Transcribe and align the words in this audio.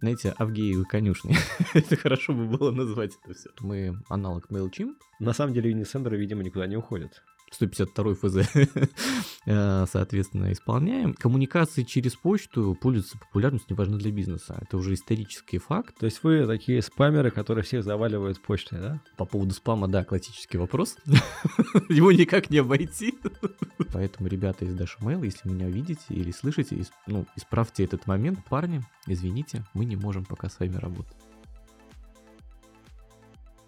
Знаете, 0.00 0.34
Авгеевы 0.38 0.84
конюшни. 0.84 1.34
это 1.74 1.96
хорошо 1.96 2.34
бы 2.34 2.46
было 2.46 2.70
назвать 2.70 3.12
это 3.24 3.34
все. 3.34 3.50
Мы 3.60 3.98
аналог 4.08 4.50
MailChimp. 4.50 4.94
На 5.20 5.32
самом 5.32 5.54
деле 5.54 5.72
Unisender, 5.72 6.14
видимо, 6.16 6.42
никуда 6.42 6.66
не 6.66 6.76
уходит. 6.76 7.22
152 7.56 8.14
ФЗ, 8.14 8.36
э, 9.46 9.86
соответственно, 9.90 10.52
исполняем. 10.52 11.14
Коммуникации 11.14 11.82
через 11.82 12.14
почту 12.14 12.76
пользуются 12.80 13.18
популярностью, 13.18 13.74
неважно 13.74 13.96
для 13.96 14.10
бизнеса. 14.10 14.58
Это 14.60 14.76
уже 14.76 14.94
исторический 14.94 15.58
факт. 15.58 15.96
То 15.98 16.06
есть 16.06 16.22
вы 16.22 16.46
такие 16.46 16.82
спамеры, 16.82 17.30
которые 17.30 17.64
всех 17.64 17.82
заваливают 17.82 18.40
почтой, 18.40 18.78
да? 18.78 19.00
По 19.16 19.24
поводу 19.24 19.54
спама, 19.54 19.88
да, 19.88 20.04
классический 20.04 20.58
вопрос. 20.58 20.96
Его 21.88 22.12
никак 22.12 22.50
не 22.50 22.58
обойти. 22.58 23.14
Поэтому, 23.92 24.28
ребята 24.28 24.64
из 24.64 24.74
Dash 24.74 25.00
Mail, 25.00 25.24
если 25.24 25.48
меня 25.48 25.68
видите 25.68 26.04
или 26.10 26.30
слышите, 26.30 26.84
ну, 27.06 27.26
исправьте 27.36 27.84
этот 27.84 28.06
момент. 28.06 28.44
Парни, 28.48 28.82
извините, 29.06 29.64
мы 29.72 29.86
не 29.86 29.96
можем 29.96 30.24
пока 30.24 30.48
с 30.48 30.60
вами 30.60 30.76
работать. 30.76 31.16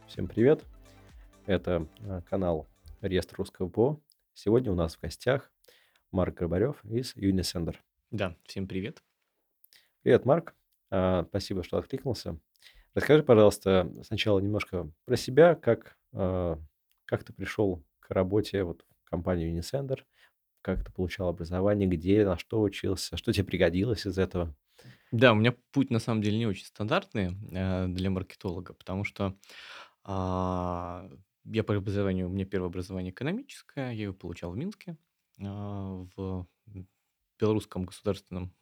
Всем 0.07 0.27
привет. 0.27 0.65
Это 1.47 1.87
э, 2.01 2.21
канал 2.29 2.67
реестр 3.01 3.37
русского 3.37 3.69
ПО. 3.69 4.01
Сегодня 4.35 4.73
у 4.73 4.75
нас 4.75 4.97
в 4.97 5.01
гостях 5.01 5.51
Марк 6.11 6.39
Грабарев 6.39 6.85
из 6.85 7.15
Unisender. 7.17 7.77
Да, 8.11 8.37
всем 8.45 8.67
привет. 8.67 9.03
Привет, 10.03 10.25
Марк. 10.25 10.55
А, 10.91 11.25
спасибо, 11.29 11.63
что 11.63 11.79
откликнулся. 11.79 12.39
Расскажи, 12.95 13.23
пожалуйста, 13.23 13.93
сначала 14.03 14.41
немножко 14.41 14.91
про 15.05 15.17
себя, 15.17 15.55
как, 15.55 15.97
а, 16.13 16.59
как 17.05 17.25
ты 17.25 17.33
пришел 17.33 17.85
к 18.01 18.11
работе 18.11 18.65
вот 18.65 18.85
в 19.05 19.11
компании 19.11 19.57
Unisender, 19.57 20.01
как 20.63 20.85
ты 20.85 20.93
получал 20.93 21.29
образование, 21.29 21.89
где, 21.89 22.25
на 22.25 22.39
что 22.39 22.61
учился, 22.61 23.17
что 23.17 23.33
тебе 23.33 23.45
пригодилось 23.45 24.07
из 24.07 24.19
этого? 24.19 24.55
Да, 25.11 25.33
у 25.33 25.37
меня 25.37 25.55
путь 25.73 25.91
на 25.91 25.99
самом 25.99 26.23
деле 26.23 26.39
не 26.39 26.47
очень 26.47 26.67
стандартный 26.67 27.37
э, 27.53 27.87
для 27.89 28.11
маркетолога, 28.11 28.75
потому 28.75 29.05
что 29.05 29.37
а, 30.05 31.09
я 31.53 31.65
по 31.65 31.75
образованию, 31.75 32.29
у 32.29 32.31
меня 32.31 32.45
первое 32.45 32.69
образование 32.69 33.13
экономическое, 33.13 33.93
я 33.93 34.05
его 34.05 34.15
получал 34.15 34.53
в 34.53 34.57
Минске, 34.57 34.97
а, 35.43 36.05
в 36.17 36.47
Белорусском 37.39 37.85
государственном 37.85 38.55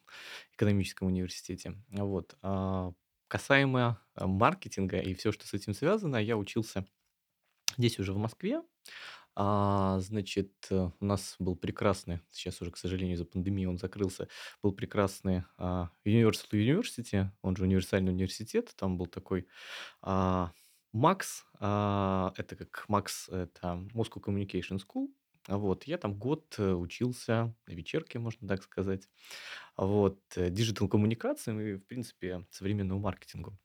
экономическом 0.53 1.09
университете. 1.09 1.75
Вот. 1.91 2.37
А, 2.43 2.93
касаемо 3.29 4.01
а, 4.15 4.27
маркетинга 4.27 4.99
и 4.99 5.15
все, 5.15 5.33
что 5.33 5.47
с 5.47 5.55
этим 5.55 5.75
связано, 5.75 6.17
я 6.17 6.37
учился 6.37 6.87
здесь 7.77 7.99
уже 7.99 8.13
в 8.13 8.19
Москве. 8.19 8.63
Значит, 9.39 10.55
у 10.71 11.05
нас 11.05 11.37
был 11.39 11.57
прекрасный, 11.57 12.23
сейчас 12.31 12.63
уже, 12.63 12.71
к 12.71 12.79
сожалению, 12.79 13.17
из-за 13.17 13.27
пандемии 13.27 13.67
он 13.67 13.77
закрылся, 13.77 14.29
был 14.63 14.73
прекрасный 14.73 15.45
Universal 15.59 16.53
University, 16.53 17.29
он 17.43 17.55
же 17.55 17.65
универсальный 17.65 18.13
университет, 18.13 18.73
там 18.79 18.97
был 18.97 19.05
такой 19.05 19.47
MACS, 20.93 21.45
а, 21.61 22.33
это 22.37 22.57
как 22.57 22.85
MACS, 22.89 23.29
это 23.29 23.87
Moscow 23.95 24.23
Communication 24.23 24.81
School. 24.81 25.09
Вот, 25.49 25.85
я 25.85 25.97
там 25.97 26.15
год 26.15 26.57
э, 26.59 26.73
учился 26.73 27.55
на 27.69 27.73
вечерке, 27.73 28.19
можно 28.19 28.49
так 28.49 28.65
сказать. 28.65 29.09
Вот, 29.77 30.19
э, 30.35 30.51
digital 30.51 30.89
коммуникациям 30.89 31.61
и, 31.61 31.75
в 31.75 31.87
принципе, 31.87 32.45
современному 32.51 33.01
маркетингу. 33.01 33.57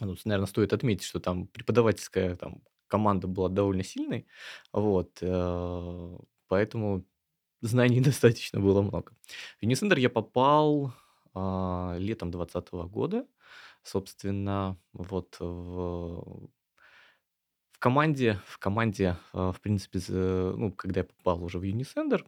Ну, 0.00 0.14
наверное, 0.24 0.46
стоит 0.46 0.72
отметить, 0.72 1.04
что 1.04 1.20
там 1.20 1.46
преподавательская 1.46 2.36
там, 2.36 2.62
команда 2.86 3.28
была 3.28 3.48
довольно 3.48 3.82
сильной, 3.82 4.26
вот, 4.72 5.18
э, 5.22 6.18
поэтому 6.48 7.06
знаний 7.62 8.00
достаточно 8.00 8.60
было 8.60 8.82
много. 8.82 9.12
В 9.60 9.64
Unisender 9.64 9.98
я 9.98 10.10
попал 10.10 10.92
а, 11.34 11.96
летом 11.98 12.30
2020 12.30 12.72
года, 12.90 13.26
собственно, 13.82 14.78
вот 14.92 15.36
в, 15.40 16.50
в 17.72 17.78
команде, 17.78 18.40
в 18.46 18.58
команде, 18.58 19.16
а, 19.32 19.52
в 19.52 19.60
принципе, 19.60 20.00
ну, 20.08 20.72
когда 20.72 21.00
я 21.00 21.04
попал 21.04 21.42
уже 21.44 21.58
в 21.58 21.64
Unisender, 21.64 22.24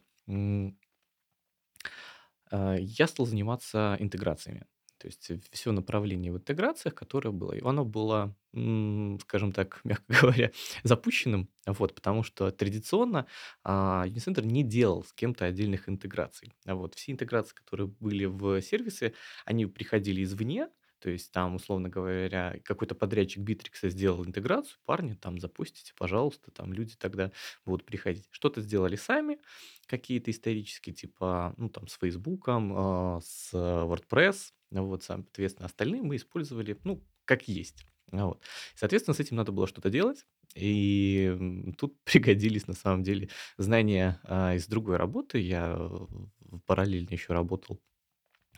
а, 2.51 2.75
я 2.75 3.07
стал 3.07 3.25
заниматься 3.25 3.97
интеграциями. 3.99 4.65
То 5.03 5.07
есть 5.07 5.31
все 5.51 5.73
направление 5.73 6.31
в 6.31 6.37
интеграциях, 6.37 6.95
которое 6.95 7.31
было, 7.31 7.53
оно 7.69 7.83
было, 7.83 8.33
скажем 8.53 9.51
так, 9.51 9.81
мягко 9.83 10.05
говоря, 10.07 10.51
запущенным, 10.83 11.49
вот, 11.65 11.93
потому 11.93 12.23
что 12.23 12.49
традиционно 12.51 13.27
а, 13.65 14.05
Unicenter 14.07 14.45
не 14.45 14.63
делал 14.63 15.03
с 15.03 15.11
кем-то 15.11 15.43
отдельных 15.43 15.89
интеграций. 15.89 16.53
Вот, 16.65 16.95
все 16.95 17.11
интеграции, 17.11 17.53
которые 17.53 17.87
были 17.87 18.23
в 18.23 18.61
сервисе, 18.61 19.13
они 19.43 19.65
приходили 19.65 20.23
извне, 20.23 20.69
то 21.03 21.09
есть 21.09 21.33
там, 21.33 21.55
условно 21.55 21.89
говоря, 21.89 22.57
какой-то 22.63 22.95
подрядчик 22.95 23.43
Битрикса 23.43 23.89
сделал 23.89 24.25
интеграцию, 24.25 24.79
парни, 24.85 25.15
там 25.15 25.37
запустите, 25.37 25.91
пожалуйста, 25.97 26.49
там 26.51 26.71
люди 26.71 26.95
тогда 26.97 27.33
будут 27.65 27.85
приходить. 27.85 28.29
Что-то 28.31 28.61
сделали 28.61 28.95
сами, 28.95 29.37
какие-то 29.85 30.31
исторические, 30.31 30.95
типа, 30.95 31.55
ну, 31.57 31.67
там, 31.67 31.89
с 31.89 31.97
Фейсбуком, 31.97 33.17
э, 33.17 33.19
с 33.21 33.53
WordPress, 33.53 34.53
вот, 34.71 35.03
соответственно, 35.03 35.65
остальные 35.65 36.03
мы 36.03 36.15
использовали, 36.15 36.79
ну, 36.85 37.03
как 37.25 37.49
есть. 37.49 37.85
Вот. 38.09 38.41
Соответственно, 38.73 39.13
с 39.13 39.19
этим 39.19 39.35
надо 39.35 39.51
было 39.51 39.67
что-то 39.67 39.89
делать. 39.89 40.25
И 40.55 41.73
тут 41.77 42.01
пригодились, 42.05 42.65
на 42.65 42.75
самом 42.75 43.03
деле, 43.03 43.27
знания 43.57 44.21
а, 44.23 44.55
из 44.55 44.67
другой 44.67 44.95
работы. 44.95 45.39
Я 45.39 45.77
параллельно 46.65 47.11
еще 47.11 47.33
работал 47.33 47.81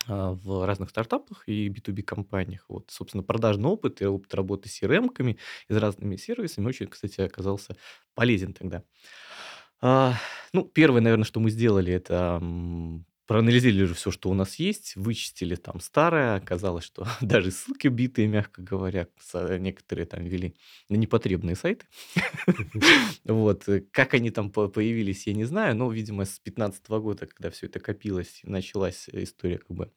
а, 0.07 0.33
в 0.33 0.65
разных 0.65 0.89
стартапах 0.89 1.43
и 1.47 1.69
B2B 1.69 2.03
компаниях. 2.03 2.65
Вот, 2.69 2.91
собственно, 2.91 3.23
продажный 3.23 3.69
опыт 3.69 4.01
и 4.01 4.05
опыт 4.05 4.33
работы 4.35 4.69
с 4.69 4.73
CRM-ками 4.73 5.37
и 5.69 5.73
с 5.73 5.77
разными 5.77 6.15
сервисами 6.17 6.67
очень, 6.67 6.87
кстати, 6.87 7.21
оказался 7.21 7.75
полезен 8.15 8.53
тогда. 8.53 8.83
А, 9.81 10.13
ну, 10.53 10.63
первое, 10.65 11.01
наверное, 11.01 11.25
что 11.25 11.39
мы 11.39 11.49
сделали, 11.49 11.93
это 11.93 12.39
проанализировали 13.27 13.93
все, 13.93 14.11
что 14.11 14.29
у 14.29 14.33
нас 14.33 14.55
есть, 14.55 14.95
вычистили 14.95 15.55
там 15.55 15.79
старое, 15.79 16.35
оказалось, 16.35 16.85
что 16.85 17.07
даже 17.21 17.51
ссылки 17.51 17.87
битые, 17.87 18.27
мягко 18.27 18.61
говоря, 18.61 19.07
некоторые 19.59 20.05
там 20.05 20.23
вели 20.25 20.55
на 20.89 20.95
непотребные 20.95 21.55
сайты. 21.55 21.85
Вот. 23.25 23.67
Как 23.91 24.13
они 24.13 24.29
там 24.31 24.51
появились, 24.51 25.27
я 25.27 25.33
не 25.33 25.45
знаю, 25.45 25.75
но, 25.75 25.91
видимо, 25.91 26.25
с 26.25 26.39
2015 26.39 26.87
года, 26.89 27.25
когда 27.27 27.49
все 27.49 27.65
это 27.67 27.79
копилось, 27.79 28.41
началась 28.43 29.07
история 29.11 29.57
как 29.57 29.71
бы 29.75 29.91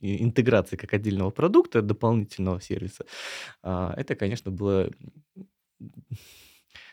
интеграции 0.00 0.76
как 0.76 0.94
отдельного 0.94 1.30
продукта, 1.30 1.82
дополнительного 1.82 2.60
сервиса. 2.60 3.04
А, 3.62 3.94
это, 3.96 4.14
конечно, 4.14 4.50
было 4.50 4.90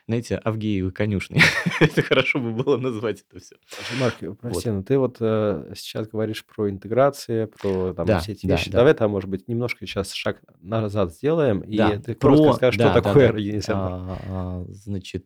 знаете, 0.08 0.40
Авгеевы 0.44 0.92
конюшни. 0.92 1.42
это 1.80 2.02
хорошо 2.04 2.40
бы 2.40 2.52
было 2.52 2.78
назвать 2.78 3.24
это 3.28 3.40
все. 3.40 3.56
Марк, 4.00 4.16
прости, 4.40 4.70
вот. 4.70 4.76
но 4.76 4.84
ты 4.84 4.98
вот 5.00 5.18
э, 5.20 5.74
сейчас 5.76 6.08
говоришь 6.08 6.46
про 6.46 6.70
интеграции, 6.70 7.46
про 7.46 7.94
там, 7.94 8.06
да, 8.06 8.20
все 8.20 8.34
эти 8.34 8.46
да, 8.46 8.56
вещи. 8.56 8.70
Да. 8.70 8.80
Давай 8.80 8.94
там, 8.94 9.12
может 9.12 9.30
быть, 9.30 9.48
немножко 9.48 9.86
сейчас 9.88 10.14
шаг 10.14 10.42
назад 10.62 11.14
сделаем, 11.14 11.64
да. 11.66 11.94
и 11.94 12.00
ты 12.00 12.14
про... 12.14 12.36
просто 12.36 12.54
скажешь, 12.54 12.78
да, 12.78 12.92
что 12.92 13.02
да, 13.02 13.02
такое 13.02 13.32
да. 13.32 13.40
Unisender. 13.40 13.66
А, 13.72 14.20
а, 14.28 14.66
значит, 14.70 15.26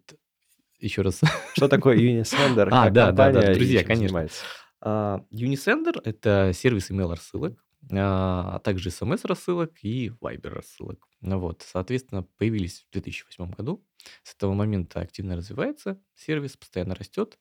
еще 0.79 1.01
раз. 1.01 1.21
что 1.53 1.67
такое 1.67 1.97
Unisender? 1.97 2.69
А, 2.71 2.89
да, 2.89 3.11
да, 3.11 3.31
да, 3.31 3.53
друзья, 3.53 3.83
конечно. 3.83 4.27
Uh, 4.81 5.21
Unisender— 5.33 5.99
это 6.05 6.51
сервис 6.53 6.89
email-рассылок, 6.89 7.61
а, 7.91 8.55
а 8.55 8.59
также 8.59 8.91
смс-рассылок 8.91 9.83
и 9.83 10.09
Viber-рассылок. 10.09 11.07
Ну 11.21 11.39
вот, 11.39 11.65
соответственно, 11.67 12.23
появились 12.37 12.85
в 12.89 12.93
2008 12.93 13.51
году. 13.51 13.85
С 14.23 14.35
этого 14.35 14.53
момента 14.53 15.01
активно 15.01 15.35
развивается 15.35 16.01
сервис, 16.15 16.57
постоянно 16.57 16.95
растет. 16.95 17.37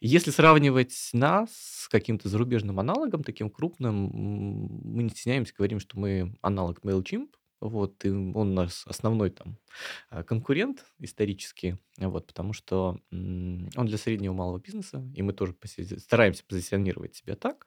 Если 0.00 0.30
сравнивать 0.30 1.10
нас 1.12 1.50
с 1.52 1.88
каким-то 1.88 2.28
зарубежным 2.28 2.80
аналогом, 2.80 3.22
таким 3.22 3.50
крупным, 3.50 4.10
мы 4.82 5.02
не 5.02 5.10
стесняемся, 5.10 5.54
говорим, 5.56 5.78
что 5.78 5.98
мы 5.98 6.34
аналог 6.40 6.80
MailChimp, 6.82 7.28
вот, 7.60 8.04
и 8.04 8.10
он 8.10 8.34
у 8.36 8.44
нас 8.44 8.84
основной 8.86 9.30
там 9.30 9.58
а, 10.08 10.22
конкурент 10.22 10.86
исторический, 10.98 11.76
вот, 11.98 12.26
потому 12.26 12.52
что 12.52 12.98
он 13.10 13.86
для 13.86 13.98
среднего 13.98 14.32
малого 14.32 14.58
бизнеса, 14.58 15.04
и 15.14 15.22
мы 15.22 15.32
тоже 15.34 15.54
стараемся 15.98 16.42
позиционировать 16.44 17.14
себя 17.14 17.36
так, 17.36 17.66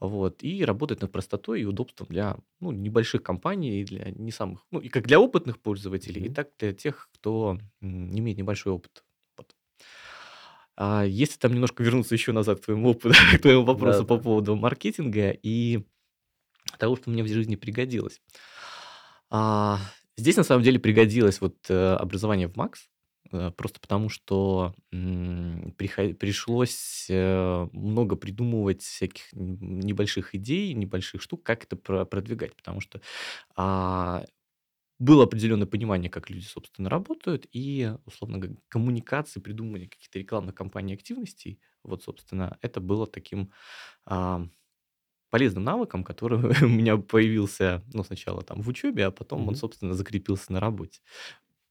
вот, 0.00 0.42
и 0.42 0.64
работает 0.64 1.02
над 1.02 1.12
простотой 1.12 1.62
и 1.62 1.64
удобством 1.64 2.08
для 2.10 2.36
ну, 2.60 2.72
небольших 2.72 3.22
компаний 3.22 3.80
и 3.80 3.84
для 3.84 4.10
не 4.10 4.32
самых, 4.32 4.66
ну, 4.72 4.80
и 4.80 4.88
как 4.88 5.06
для 5.06 5.20
опытных 5.20 5.60
пользователей, 5.60 6.22
mm-hmm. 6.22 6.30
и 6.30 6.34
так 6.34 6.50
для 6.58 6.72
тех, 6.72 7.08
кто 7.14 7.58
имеет 7.80 8.38
небольшой 8.38 8.72
опыт. 8.72 9.04
Вот. 9.36 9.54
А 10.76 11.04
если 11.04 11.38
там 11.38 11.52
немножко 11.52 11.84
вернуться 11.84 12.14
еще 12.14 12.32
назад 12.32 12.60
к 12.60 12.64
твоему 12.64 12.90
опыту, 12.90 13.14
к 13.36 13.38
твоему 13.40 13.64
вопросу 13.64 14.00
да, 14.00 14.06
по 14.06 14.16
да. 14.16 14.22
поводу 14.22 14.56
маркетинга 14.56 15.30
и 15.30 15.84
того, 16.76 16.96
что 16.96 17.10
мне 17.10 17.22
в 17.22 17.28
жизни 17.28 17.56
пригодилось. 17.56 18.20
А, 19.30 19.78
здесь 20.16 20.36
на 20.36 20.42
самом 20.44 20.62
деле 20.62 20.78
пригодилось 20.78 21.40
вот 21.40 21.56
э, 21.68 21.94
образование 21.94 22.48
в 22.48 22.56
МАКС. 22.56 22.88
э, 23.32 23.50
просто 23.56 23.78
потому 23.80 24.08
что, 24.08 24.74
пришлось, 26.18 27.06
э, 27.10 27.68
много 27.72 28.16
придумывать 28.16 28.82
всяких 28.82 29.24
небольших 29.32 30.34
идей, 30.34 30.72
небольших 30.74 31.20
штук, 31.22 31.42
как 31.42 31.64
это 31.64 31.76
про 31.76 32.04
продвигать. 32.06 32.56
Потому 32.56 32.80
что, 32.80 33.00
а, 33.56 34.24
было 35.00 35.24
определенное 35.24 35.66
понимание, 35.68 36.10
как 36.10 36.30
люди, 36.30 36.44
собственно, 36.46 36.90
работают, 36.90 37.46
и, 37.52 37.92
условно 38.06 38.38
г 38.38 38.56
коммуникации, 38.68 39.40
придумывание 39.40 39.88
каких-то 39.88 40.18
рекламных 40.20 40.54
кампаний, 40.56 40.94
активностей, 40.94 41.60
вот, 41.84 42.04
собственно, 42.04 42.58
это 42.62 42.80
было 42.80 43.06
таким, 43.06 43.52
полезным 45.30 45.64
навыком, 45.64 46.04
который 46.04 46.38
у 46.64 46.68
меня 46.68 46.96
появился, 46.98 47.82
ну, 47.92 48.04
сначала 48.04 48.42
там 48.42 48.62
в 48.62 48.68
учебе, 48.68 49.06
а 49.06 49.10
потом 49.10 49.48
он, 49.48 49.54
Мгм. 49.54 49.56
собственно, 49.56 49.94
закрепился 49.94 50.52
на 50.52 50.60
работе. 50.60 51.00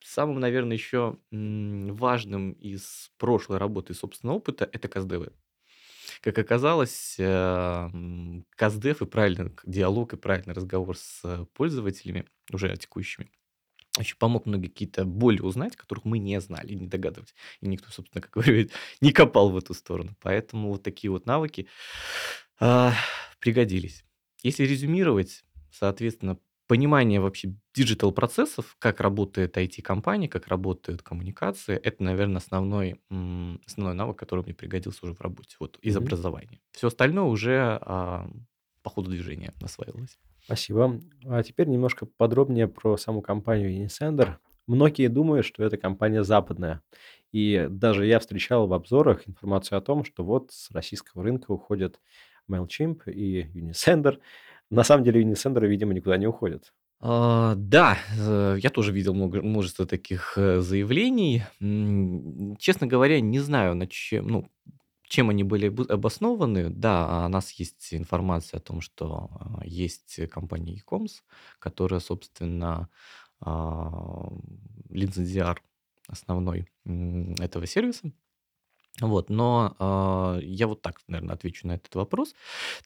Самым, 0.03 0.39
наверное, 0.39 0.77
еще, 0.77 1.17
важным 1.31 2.51
из 2.53 3.11
прошлой 3.17 3.57
работы 3.57 3.93
и 3.93 3.95
собственного 3.95 4.37
опыта- 4.37 4.69
это 4.71 4.87
КСДВ. 4.87 5.33
Как 6.21 6.37
оказалось, 6.39 7.15
м, 7.19 8.45
КСДФ 8.55 9.01
и 9.01 9.05
правильный 9.05 9.51
диалог, 9.65 10.13
и 10.13 10.17
правильный 10.17 10.53
разговор 10.53 10.97
с 10.97 11.47
пользователями, 11.53 12.25
уже 12.51 12.75
текущими, 12.77 13.29
очень 13.99 14.17
помог 14.17 14.45
многие 14.47 14.67
какие-то 14.69 15.05
боли 15.05 15.41
узнать, 15.41 15.75
которых 15.75 16.05
мы 16.05 16.19
не 16.19 16.39
знали, 16.41 16.73
не 16.75 16.87
догадывались. 16.87 17.35
И 17.61 17.67
никто, 17.67 17.89
собственно, 17.91 18.21
как 18.21 18.31
говорит, 18.33 18.73
не 19.01 19.11
копал 19.13 19.49
в 19.51 19.57
эту 19.57 19.73
сторону. 19.73 20.15
Поэтому 20.21 20.69
вот 20.69 20.83
такие 20.83 21.11
вот 21.11 21.25
навыки, 21.27 21.67
а, 22.59 22.93
пригодились. 23.39 24.05
Если 24.43 24.63
резюмировать, 24.65 25.43
соответственно, 25.71 26.39
понимание 26.67 27.19
вообще 27.21 27.55
digital-процессов, 27.73 28.75
как 28.79 28.99
работает 29.01 29.57
IT-компания, 29.57 30.27
как 30.29 30.47
работают 30.47 31.01
коммуникации- 31.01 31.75
это, 31.83 32.03
наверно, 32.03 32.37
основной, 32.39 32.99
основной 33.65 33.93
навык, 33.95 34.17
который 34.17 34.43
мне 34.43 34.53
пригодился 34.53 34.99
уже 35.05 35.13
в 35.15 35.21
работе, 35.21 35.55
вот, 35.59 35.77
из 35.81 35.95
Мгм. 35.95 36.05
образования. 36.05 36.59
Всё 36.71 36.87
остальное 36.87 37.25
уже, 37.25 37.79
а, 37.81 38.29
по 38.83 38.89
ходу 38.89 39.09
движения 39.11 39.53
осваивалось. 39.61 40.17
Спасибо. 40.45 40.99
А 41.25 41.43
теперь 41.43 41.67
немножко 41.67 42.05
подробнее 42.05 42.67
про 42.67 42.97
саму 42.97 43.21
компанию 43.21 43.69
Unisender. 43.85 44.35
Многие 44.65 45.07
думают, 45.07 45.45
что 45.45 45.63
это 45.63 45.77
компания 45.77 46.23
западная. 46.23 46.81
И 47.33 47.67
даже 47.69 48.05
я 48.05 48.19
встречал 48.19 48.67
в 48.67 48.73
обзорах 48.73 49.27
информацию 49.27 49.77
о 49.77 49.81
том, 49.81 50.03
что 50.05 50.23
вот 50.23 50.51
с 50.51 50.71
российского 50.71 51.23
рынка 51.23 51.51
уходят 51.51 51.99
Mailchimp 52.49 53.09
и 53.11 53.43
Unisender. 53.53 54.19
На 54.69 54.83
самом 54.83 55.03
деле 55.03 55.23
Unisender, 55.23 55.65
видимо, 55.67 55.93
никуда 55.93 56.17
не 56.17 56.27
уходит. 56.27 56.73
А, 56.99 57.53
да, 57.55 57.97
я 58.57 58.69
тоже 58.69 58.91
видел 58.91 59.13
много 59.13 59.41
множество 59.41 59.85
таких, 59.85 60.37
э, 60.37 60.61
заявлений. 60.61 61.43
Честно 62.59 62.87
говоря, 62.87 63.21
не 63.21 63.39
знаю, 63.39 63.75
над 63.75 63.91
чем, 63.91 64.27
ну, 64.27 64.49
чем 65.07 65.29
они 65.29 65.43
были 65.43 65.69
бы 65.69 65.85
обоснованы. 65.85 66.69
Да, 66.69 67.25
о 67.25 67.29
нас 67.29 67.51
есть 67.51 67.93
информация 67.93 68.57
о 68.57 68.61
том, 68.61 68.81
что, 68.81 69.29
а, 69.39 69.61
есть 69.65 70.19
компания 70.29 70.73
E-comms, 70.75 71.21
которая, 71.59 71.99
собственно, 71.99 72.89
а, 73.39 74.29
лицензиар 74.89 75.61
основной, 76.07 76.67
этого 77.39 77.67
сервиса. 77.67 78.11
Вот, 79.01 79.29
но, 79.29 79.75
а, 79.79 80.39
я 80.41 80.67
вот 80.67 80.81
так, 80.81 80.99
наверно, 81.07 81.33
отвечу 81.33 81.67
на 81.67 81.73
этот 81.73 81.93
вопрос. 81.95 82.33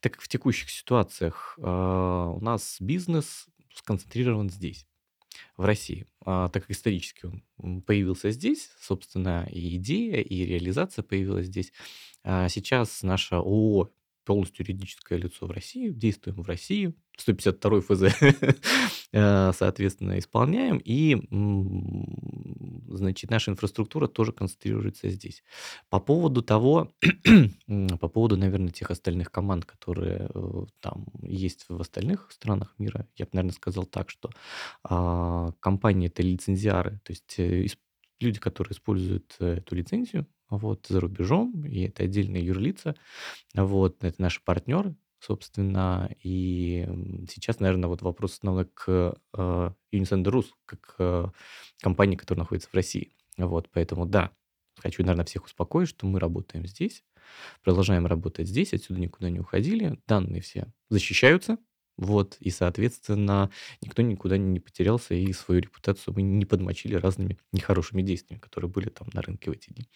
Так 0.02 0.14
как 0.14 0.22
в 0.22 0.28
текущих 0.28 0.70
ситуациях, 0.70 1.58
а, 1.62 2.32
у 2.32 2.42
нас 2.42 2.78
бизнес 2.80 3.48
сконцентрирован 3.74 4.50
здесь, 4.50 4.86
в 5.56 5.64
России. 5.64 6.06
А, 6.26 6.50
так 6.50 6.64
как 6.64 6.72
исторически 6.72 7.30
он, 7.58 7.82
появился 7.82 8.32
здесь, 8.32 8.72
собственно, 8.80 9.48
и 9.50 9.78
идея, 9.78 10.22
и 10.22 10.46
реализация 10.46 11.04
появилась 11.04 11.48
здесь. 11.48 11.72
А 12.24 12.50
сейчас 12.50 13.04
наше 13.04 13.36
ООО 13.36 13.90
полностью 14.26 14.66
юридическое 14.66 15.18
лицо 15.20 15.46
в 15.48 15.52
России, 15.52 15.90
действуем 15.90 16.42
в 16.44 16.48
России, 16.48 16.94
152 17.18 17.82
ФЗ, 17.82 18.04
а, 19.14 19.52
соответственно, 19.54 20.18
исполняем. 20.20 20.78
И, 20.84 21.18
значит, 22.90 23.30
наша 23.30 23.52
инфраструктура 23.52 24.08
тоже 24.08 24.32
концентрируется 24.32 25.10
здесь. 25.10 25.44
По 25.90 26.00
поводу 26.00 26.42
того, 26.42 26.92
по 28.00 28.08
поводу, 28.10 28.38
наверно, 28.38 28.70
тех 28.70 28.92
остальных 28.92 29.32
команд, 29.32 29.66
которые, 29.66 30.30
э, 30.34 30.66
там 30.80 31.06
есть 31.22 31.66
в 31.70 31.80
остальных 31.82 32.30
странах 32.32 32.74
мира, 32.78 33.08
я 33.18 33.26
б, 33.26 33.32
наверно, 33.34 33.54
сказал 33.54 33.86
так, 33.86 34.10
что, 34.10 34.30
а, 34.84 35.52
компании- 35.60 36.08
это 36.08 36.24
лицензиары, 36.24 37.00
то 37.04 37.12
есть, 37.12 37.36
э, 37.40 37.66
люди, 38.22 38.40
которые 38.40 38.74
используют 38.74 39.36
эту 39.40 39.76
лицензию, 39.76 40.28
вот, 40.50 40.86
за 40.88 41.00
рубежом, 41.00 41.66
и 41.66 41.84
это 41.84 42.04
отдельные 42.04 42.46
юрлица. 42.46 42.96
Вот, 43.54 44.04
это 44.04 44.22
наши 44.22 44.42
партнеры, 44.44 44.96
собственно. 45.20 46.10
И, 46.24 46.88
сейчас, 47.30 47.60
наверно, 47.60 47.88
вот 47.88 48.02
вопрос 48.02 48.34
основной 48.34 48.66
к, 48.66 49.16
а, 49.34 49.74
Unisender 49.94 50.32
Rus, 50.32 50.48
как, 50.66 50.96
а, 51.00 51.32
компании, 51.82 52.18
которая 52.18 52.44
находится 52.44 52.70
в 52.70 52.74
России. 52.74 53.14
Вот, 53.38 53.70
поэтому 53.72 54.06
да, 54.06 54.32
хочу, 54.78 55.04
наверно, 55.04 55.24
всех 55.24 55.46
успокоить, 55.46 55.90
что 55.90 56.06
мы 56.06 56.20
работаем 56.20 56.68
здесь, 56.68 57.04
продолжаем 57.64 58.06
работать 58.06 58.48
здесь, 58.48 58.74
отсюда 58.74 59.00
никуда 59.00 59.30
не 59.30 59.40
уходили. 59.40 60.00
Данные 60.08 60.42
все 60.42 60.74
защищаются, 60.90 61.58
вот, 62.02 62.38
и, 62.42 62.50
соответственно, 62.52 63.52
никто 63.82 64.02
никуда 64.04 64.38
не 64.38 64.60
потерялся, 64.60 65.16
и 65.16 65.32
свою 65.34 65.62
репутацию 65.62 66.14
мы 66.16 66.24
не 66.24 66.46
подмочили 66.46 66.96
разными 66.96 67.38
нехорошими 67.54 68.02
действиями, 68.04 68.42
которые 68.42 68.70
были 68.72 68.90
там 68.90 69.08
на 69.14 69.22
рынке 69.24 69.52
в 69.52 69.54
эти 69.54 69.72
дни. 69.72 69.88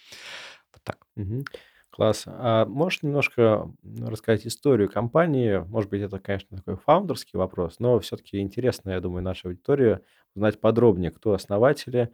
Вот 0.73 0.83
так. 0.83 1.07
Мгм. 1.15 1.45
Класс. 1.91 2.23
А 2.27 2.65
можешь 2.65 3.03
немножко, 3.03 3.71
рассказать 4.01 4.45
историю 4.47 4.89
компании? 4.89 5.59
Может 5.67 5.89
быть, 5.89 6.01
это, 6.01 6.19
конечно, 6.19 6.57
такой 6.57 6.75
фаундерский 6.77 7.37
вопрос, 7.37 7.77
но 7.79 7.99
всё-таки 7.99 8.39
интересно, 8.39 8.91
я 8.91 8.99
думаю, 8.99 9.23
нашей 9.23 9.47
аудитории 9.51 9.99
узнать 10.35 10.59
подробнее, 10.59 11.11
кто 11.11 11.33
основатели, 11.33 12.11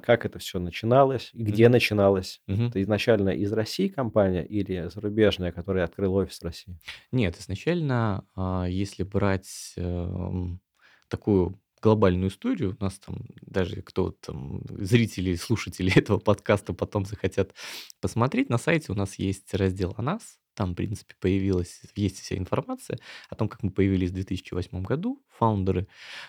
как 0.00 0.26
это 0.26 0.38
всё 0.38 0.58
начиналось 0.58 1.30
где 1.32 1.68
начиналось. 1.68 2.40
Мгм. 2.46 2.68
Это 2.68 2.82
изначально 2.82 3.30
из 3.30 3.52
России 3.52 3.88
компания 3.88 4.44
или 4.44 4.88
зарубежная, 4.88 5.52
которая 5.52 5.84
открыла 5.84 6.22
офис 6.22 6.40
в 6.40 6.44
России? 6.44 6.76
Нет, 7.12 7.38
изначально, 7.38 8.24
а, 8.34 8.66
если 8.68 9.02
брать, 9.04 9.74
эм, 9.76 10.60
такую 11.08 11.60
глобальную 11.82 12.28
историю, 12.30 12.76
у 12.78 12.84
нас 12.84 12.98
там 12.98 13.24
даже 13.42 13.82
кто 13.82 14.10
там, 14.12 14.62
зрители, 14.68 15.34
слушатели 15.36 15.90
этого 15.96 16.18
подкаста 16.18 16.74
потом 16.74 17.04
захотят 17.06 17.54
посмотреть, 18.00 18.48
на 18.50 18.58
сайте 18.58 18.92
у 18.92 18.94
нас 18.94 19.18
есть 19.18 19.54
раздел 19.54 19.94
о 19.96 20.02
нас. 20.02 20.38
Там, 20.54 20.72
в 20.72 20.74
принципе, 20.74 21.14
появилась 21.20 21.80
есть 21.94 22.18
вся 22.20 22.36
информация 22.36 22.98
о 23.30 23.34
том, 23.36 23.48
как 23.48 23.62
мы 23.62 23.70
появились 23.70 24.10
в 24.10 24.14
2008 24.14 24.82
году. 24.82 25.22
Фаундеры, 25.38 25.86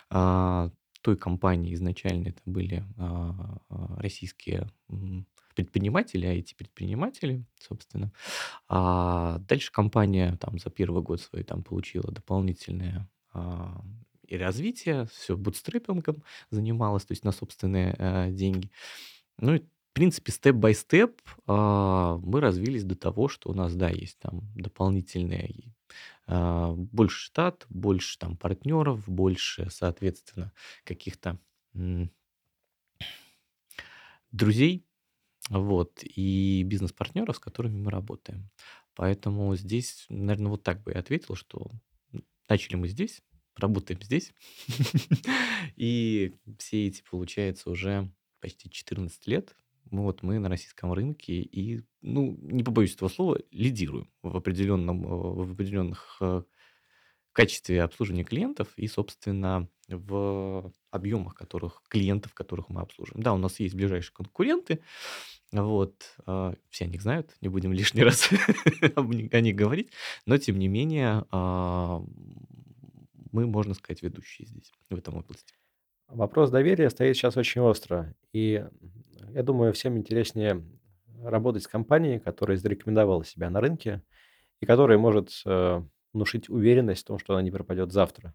а, 0.10 0.70
той 1.02 1.18
компании 1.18 1.74
изначально 1.76 2.30
это 2.30 2.42
были, 2.46 2.84
а, 2.98 3.60
а, 3.70 3.96
российские, 4.02 4.68
предприниматели, 5.56 6.28
IT-предприниматели, 6.30 7.46
собственно. 7.60 8.12
А 8.70 9.40
дальше 9.48 9.72
компания 9.72 10.38
там 10.42 10.60
за 10.60 10.70
1 10.72 11.02
год 11.04 11.22
свой 11.22 11.44
там 11.44 11.64
получила 11.64 12.12
дополнительное, 12.12 13.10
а, 13.34 13.82
и 14.28 14.38
развитие, 14.38 15.08
всё 15.14 15.38
бутстрепингом 15.38 16.24
занималась, 16.52 17.06
то 17.06 17.14
есть 17.14 17.26
на 17.26 17.32
собственные, 17.34 17.96
а, 18.00 18.30
деньги. 18.32 18.72
Ну 19.40 19.56
и, 19.56 19.60
в 19.60 19.94
принципе, 19.94 20.32
степ-бай-степ, 20.34 21.22
а, 21.48 22.18
мы 22.24 22.42
развились 22.42 22.84
до 22.86 22.96
того, 22.96 23.28
что 23.30 23.50
у 23.52 23.54
нас, 23.56 23.76
да, 23.76 23.90
есть 23.90 24.20
там 24.20 24.42
дополнительный, 24.56 25.66
а, 25.66 25.81
больше 26.28 27.26
штат, 27.26 27.66
больше 27.70 28.18
там 28.18 28.38
партнеров, 28.38 29.08
больше, 29.08 29.70
соответственно, 29.70 30.54
каких-то, 30.84 31.40
друзей, 34.32 34.86
вот, 35.50 36.04
и 36.04 36.64
бизнес-партнеров, 36.66 37.36
с 37.36 37.40
которыми 37.40 37.78
мы 37.78 37.92
работаем. 37.92 38.50
Поэтому 38.96 39.56
здесь, 39.56 40.06
наверно, 40.10 40.50
вот 40.50 40.64
так 40.64 40.82
бы 40.84 40.92
я 40.92 41.00
ответил, 41.00 41.36
что, 41.36 41.72
начали 42.48 42.76
мы 42.76 42.88
здесь, 42.88 43.22
работаем 43.56 44.02
здесь. 44.02 44.34
И 45.76 46.34
все 46.58 46.88
эти, 46.88 47.04
получается, 47.10 47.70
уже 47.70 48.12
почти 48.40 48.70
14 48.70 49.28
лет, 49.28 49.56
вот, 49.92 50.24
мы 50.24 50.40
на 50.40 50.50
российском 50.50 50.94
рынке 50.94 51.34
и, 51.34 51.82
ну, 52.02 52.38
не 52.42 52.64
побоюсь 52.64 52.96
этого 52.96 53.10
слова, 53.10 53.40
лидируем 53.52 54.10
в 54.24 54.36
определенном, 54.38 55.06
э, 55.06 55.08
в 55.46 55.52
определенных, 55.52 56.18
э, 56.22 56.44
качестве 57.34 57.84
обслуживания 57.84 58.24
клиентов 58.24 58.70
и, 58.78 58.88
собственно, 58.88 59.68
в 59.88 60.72
объемах, 60.90 61.36
которых 61.36 61.84
клиентов, 61.88 62.34
которых 62.34 62.70
мы 62.70 62.82
обслуживаем. 62.82 63.24
Да, 63.24 63.34
у 63.34 63.38
нас 63.38 63.60
есть 63.60 63.76
ближайшие 63.76 64.14
конкуренты, 64.14 64.82
вот, 65.52 66.16
а, 66.26 66.56
все 66.70 66.86
о 66.86 66.88
них 66.88 67.02
знают, 67.02 67.36
не 67.42 67.50
будем 67.50 67.74
лишний 67.74 68.04
раз 68.04 68.30
о 68.96 69.42
них 69.42 69.56
говорить, 69.56 69.92
но 70.26 70.38
тем 70.38 70.60
не 70.60 70.68
менее, 70.68 71.26
а, 71.32 72.04
мы, 73.32 73.48
можно 73.48 73.74
сказать, 73.74 74.02
ведущие 74.02 74.48
здесь, 74.48 74.72
в 74.90 74.96
этом 74.96 75.16
области. 75.16 75.54
Вопрос 76.14 76.50
доверия 76.50 76.90
стоит 76.90 77.16
сейчас 77.16 77.38
очень 77.38 77.62
остро. 77.62 78.14
И 78.34 78.66
я 79.34 79.44
думаю, 79.44 79.72
всем 79.72 79.98
интереснее 79.98 80.62
работать 81.24 81.64
с 81.64 81.68
компанией, 81.68 82.20
которая 82.20 82.58
зарекомендовала 82.58 83.24
себя 83.24 83.50
на 83.50 83.62
рынке 83.62 84.02
и 84.60 84.66
которая 84.66 84.98
может 84.98 85.30
э, 85.46 85.82
внушить 86.12 86.50
уверенность 86.50 87.04
в 87.04 87.08
том, 87.08 87.18
что 87.18 87.34
она 87.34 87.42
не 87.42 87.52
пропадет 87.52 87.94
завтра. 87.94 88.34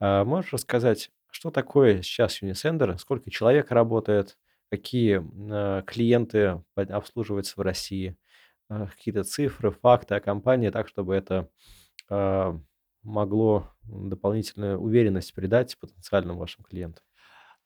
А 0.00 0.24
можешь 0.24 0.52
рассказать, 0.52 1.10
что 1.30 1.52
такое 1.52 2.02
сейчас 2.02 2.42
Unisender, 2.42 2.98
сколько 2.98 3.30
человек 3.30 3.70
работает, 3.70 4.36
какие 4.68 5.22
э, 5.22 5.82
клиенты 5.84 6.60
обслуживаются 6.74 7.54
в 7.56 7.60
России, 7.60 8.16
э, 8.68 8.86
какие-то 8.88 9.22
цифры, 9.22 9.70
факты 9.70 10.16
о 10.16 10.20
компании, 10.20 10.70
так, 10.70 10.88
чтобы 10.88 11.14
это 11.14 11.48
э, 12.08 12.58
могло 13.02 13.72
дополнительную 13.82 14.78
уверенность 14.78 15.34
придать 15.34 15.78
потенциальным 15.78 16.38
вашим 16.38 16.64
клиентам? 16.64 17.04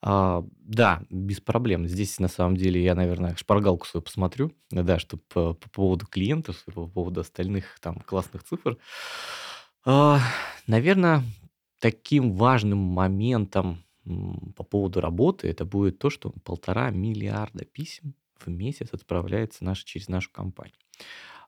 А, 0.07 0.45
да, 0.59 1.03
без 1.09 1.41
проблем. 1.41 1.87
Здесь 1.88 2.19
на 2.19 2.29
самом 2.29 2.57
деле 2.57 2.83
я, 2.83 2.95
наверное, 2.95 3.37
шпаргалку 3.37 3.87
свою 3.87 4.03
посмотрю, 4.03 4.53
да, 4.71 4.99
чтобы 4.99 5.23
по, 5.33 5.55
по 5.55 5.71
поводу 5.71 6.07
клиентов, 6.07 6.62
по 6.67 6.87
поводу 6.87 7.21
остальных 7.21 7.79
там 7.81 8.00
классных 8.00 8.45
цифр. 8.45 8.76
А, 9.87 10.21
наверное, 10.67 11.23
таким 11.81 12.35
важным 12.35 12.79
моментом 12.79 13.85
по 14.57 14.62
поводу 14.62 15.00
работы 15.00 15.49
это 15.49 15.64
будет 15.64 15.99
то, 15.99 16.11
что 16.11 16.31
полтора 16.45 16.91
миллиарда 16.91 17.64
писем 17.64 18.14
в 18.38 18.49
месяц 18.49 18.88
отправляется 18.93 19.64
наш, 19.64 19.83
через 19.85 20.09
нашу 20.09 20.31
компанию. 20.31 20.76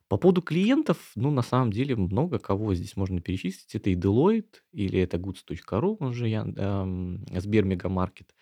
По 0.08 0.18
поводу 0.18 0.40
клиентов, 0.40 0.98
ну, 1.16 1.32
на 1.32 1.42
самом 1.42 1.72
деле, 1.72 1.96
много 1.96 2.38
кого 2.38 2.74
здесь 2.74 2.96
можно 2.96 3.20
перечислить. 3.20 3.74
Это 3.74 3.90
и 3.90 3.96
Deloitte, 3.96 4.60
или 4.72 5.00
это 5.00 5.16
goods.ru, 5.18 5.96
он 5.98 6.12
же 6.14 6.26
Ян- 6.28 6.54
эм, 6.56 7.26
Сбермегамаркет. 7.40 8.32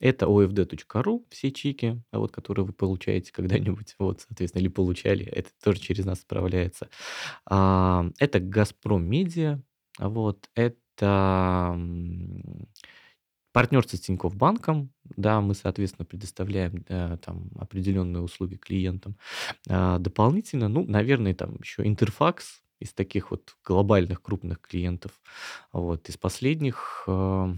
Это 0.00 0.26
ofd.ru, 0.26 1.24
все 1.30 1.50
чеки, 1.52 2.00
а 2.10 2.18
вот, 2.20 2.32
которые 2.32 2.64
вы 2.64 2.72
получаете 2.72 3.32
когда-нибудь, 3.34 3.96
вот, 3.98 4.22
соответственно, 4.22 4.62
или 4.62 4.68
получали, 4.68 5.26
это 5.26 5.50
тоже 5.62 5.80
через 5.80 6.06
нас 6.06 6.20
отправляется. 6.20 6.88
А, 7.46 8.06
это 8.18 8.40
Газпром 8.40 9.04
Медиа, 9.04 9.60
вот, 9.98 10.48
это 10.54 11.76
партнерство 13.52 13.96
с 13.96 14.00
Тинькофф 14.00 14.34
Банком, 14.36 14.92
да, 15.16 15.40
мы, 15.40 15.54
соответственно, 15.54 16.06
предоставляем 16.06 16.84
э, 16.88 17.16
там 17.24 17.50
определенные 17.58 18.22
услуги 18.22 18.56
клиентам. 18.56 19.16
А, 19.68 19.98
дополнительно, 19.98 20.68
ну, 20.68 20.84
наверное, 20.86 21.34
там 21.34 21.56
еще 21.62 21.86
Интерфакс 21.86 22.62
из 22.80 22.92
таких 22.94 23.30
вот 23.30 23.56
глобальных 23.64 24.22
крупных 24.22 24.60
клиентов. 24.60 25.12
Вот, 25.72 26.08
из 26.08 26.16
последних, 26.16 27.04
э, 27.06 27.54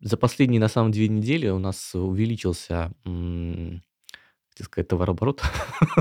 за 0.00 0.16
последние, 0.16 0.60
на 0.60 0.68
самом 0.68 0.90
деле, 0.92 1.06
две 1.08 1.16
недели 1.16 1.48
у 1.48 1.58
нас 1.58 1.94
увеличился 1.94 2.92
м, 3.04 3.82
хотел 4.52 4.66
сказать 4.66 4.88
товарооборот, 4.88 5.42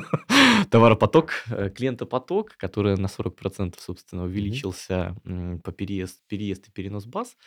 товаропоток, 0.70 1.46
э, 1.50 1.70
клиентопоток, 1.70 2.58
который 2.58 2.98
на 2.98 3.06
40%, 3.06 3.76
собственно, 3.80 4.26
увеличился 4.26 5.16
по 5.64 5.72
переезд, 5.72 6.22
переезд 6.28 6.68
и 6.68 6.72
перенос 6.72 7.06
баз. 7.06 7.38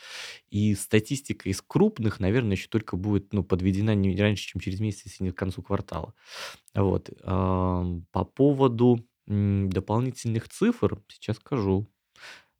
И 0.49 0.73
статистика 0.73 1.47
из 1.47 1.61
крупных, 1.61 2.19
наверное, 2.19 2.53
еще 2.53 2.67
только 2.67 2.97
будет 2.97 3.33
ну, 3.33 3.43
подведена 3.43 3.93
не 3.93 4.19
раньше, 4.19 4.47
чем 4.47 4.61
через 4.61 4.79
месяц, 4.79 5.03
если 5.05 5.23
не 5.23 5.31
к 5.31 5.35
концу 5.35 5.61
квартала. 5.61 6.13
Вот. 6.73 7.09
По 7.21 8.23
поводу 8.33 9.05
дополнительных 9.27 10.49
цифр 10.49 11.01
сейчас 11.07 11.37
скажу. 11.37 11.87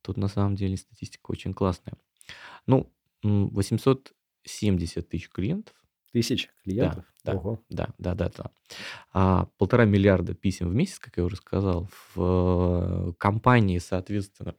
Тут 0.01 0.17
на 0.17 0.27
самом 0.27 0.55
деле 0.55 0.77
статистика 0.77 1.31
очень 1.31 1.53
классная. 1.53 1.95
Ну, 2.67 2.91
м, 3.23 3.49
870 3.49 5.09
тысяч 5.09 5.29
клиентов. 5.29 5.75
Тысяч 6.15 6.49
Да, 6.79 6.97
клиентов? 6.97 7.05
да, 7.23 7.37
Ого. 7.37 7.63
да, 7.69 7.89
да-да-да. 7.97 8.51
А, 9.13 9.47
1,5 9.57 9.89
миллиарда 9.89 10.33
писем 10.33 10.69
в 10.69 10.75
месяц, 10.75 10.99
как 10.99 11.17
я 11.17 11.23
уже 11.25 11.37
сказал. 11.37 11.89
В 12.15 13.09
э, 13.09 13.13
компании, 13.17 13.79
соответственно, 13.79 14.55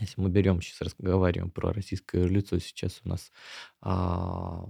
если 0.00 0.20
мы 0.20 0.30
берем, 0.30 0.60
сейчас 0.62 0.82
разговариваем 0.82 1.50
про 1.50 1.72
российское 1.72 2.26
лицо, 2.28 2.58
сейчас 2.60 3.00
у 3.04 3.08
нас 3.08 3.32
а, 3.80 4.66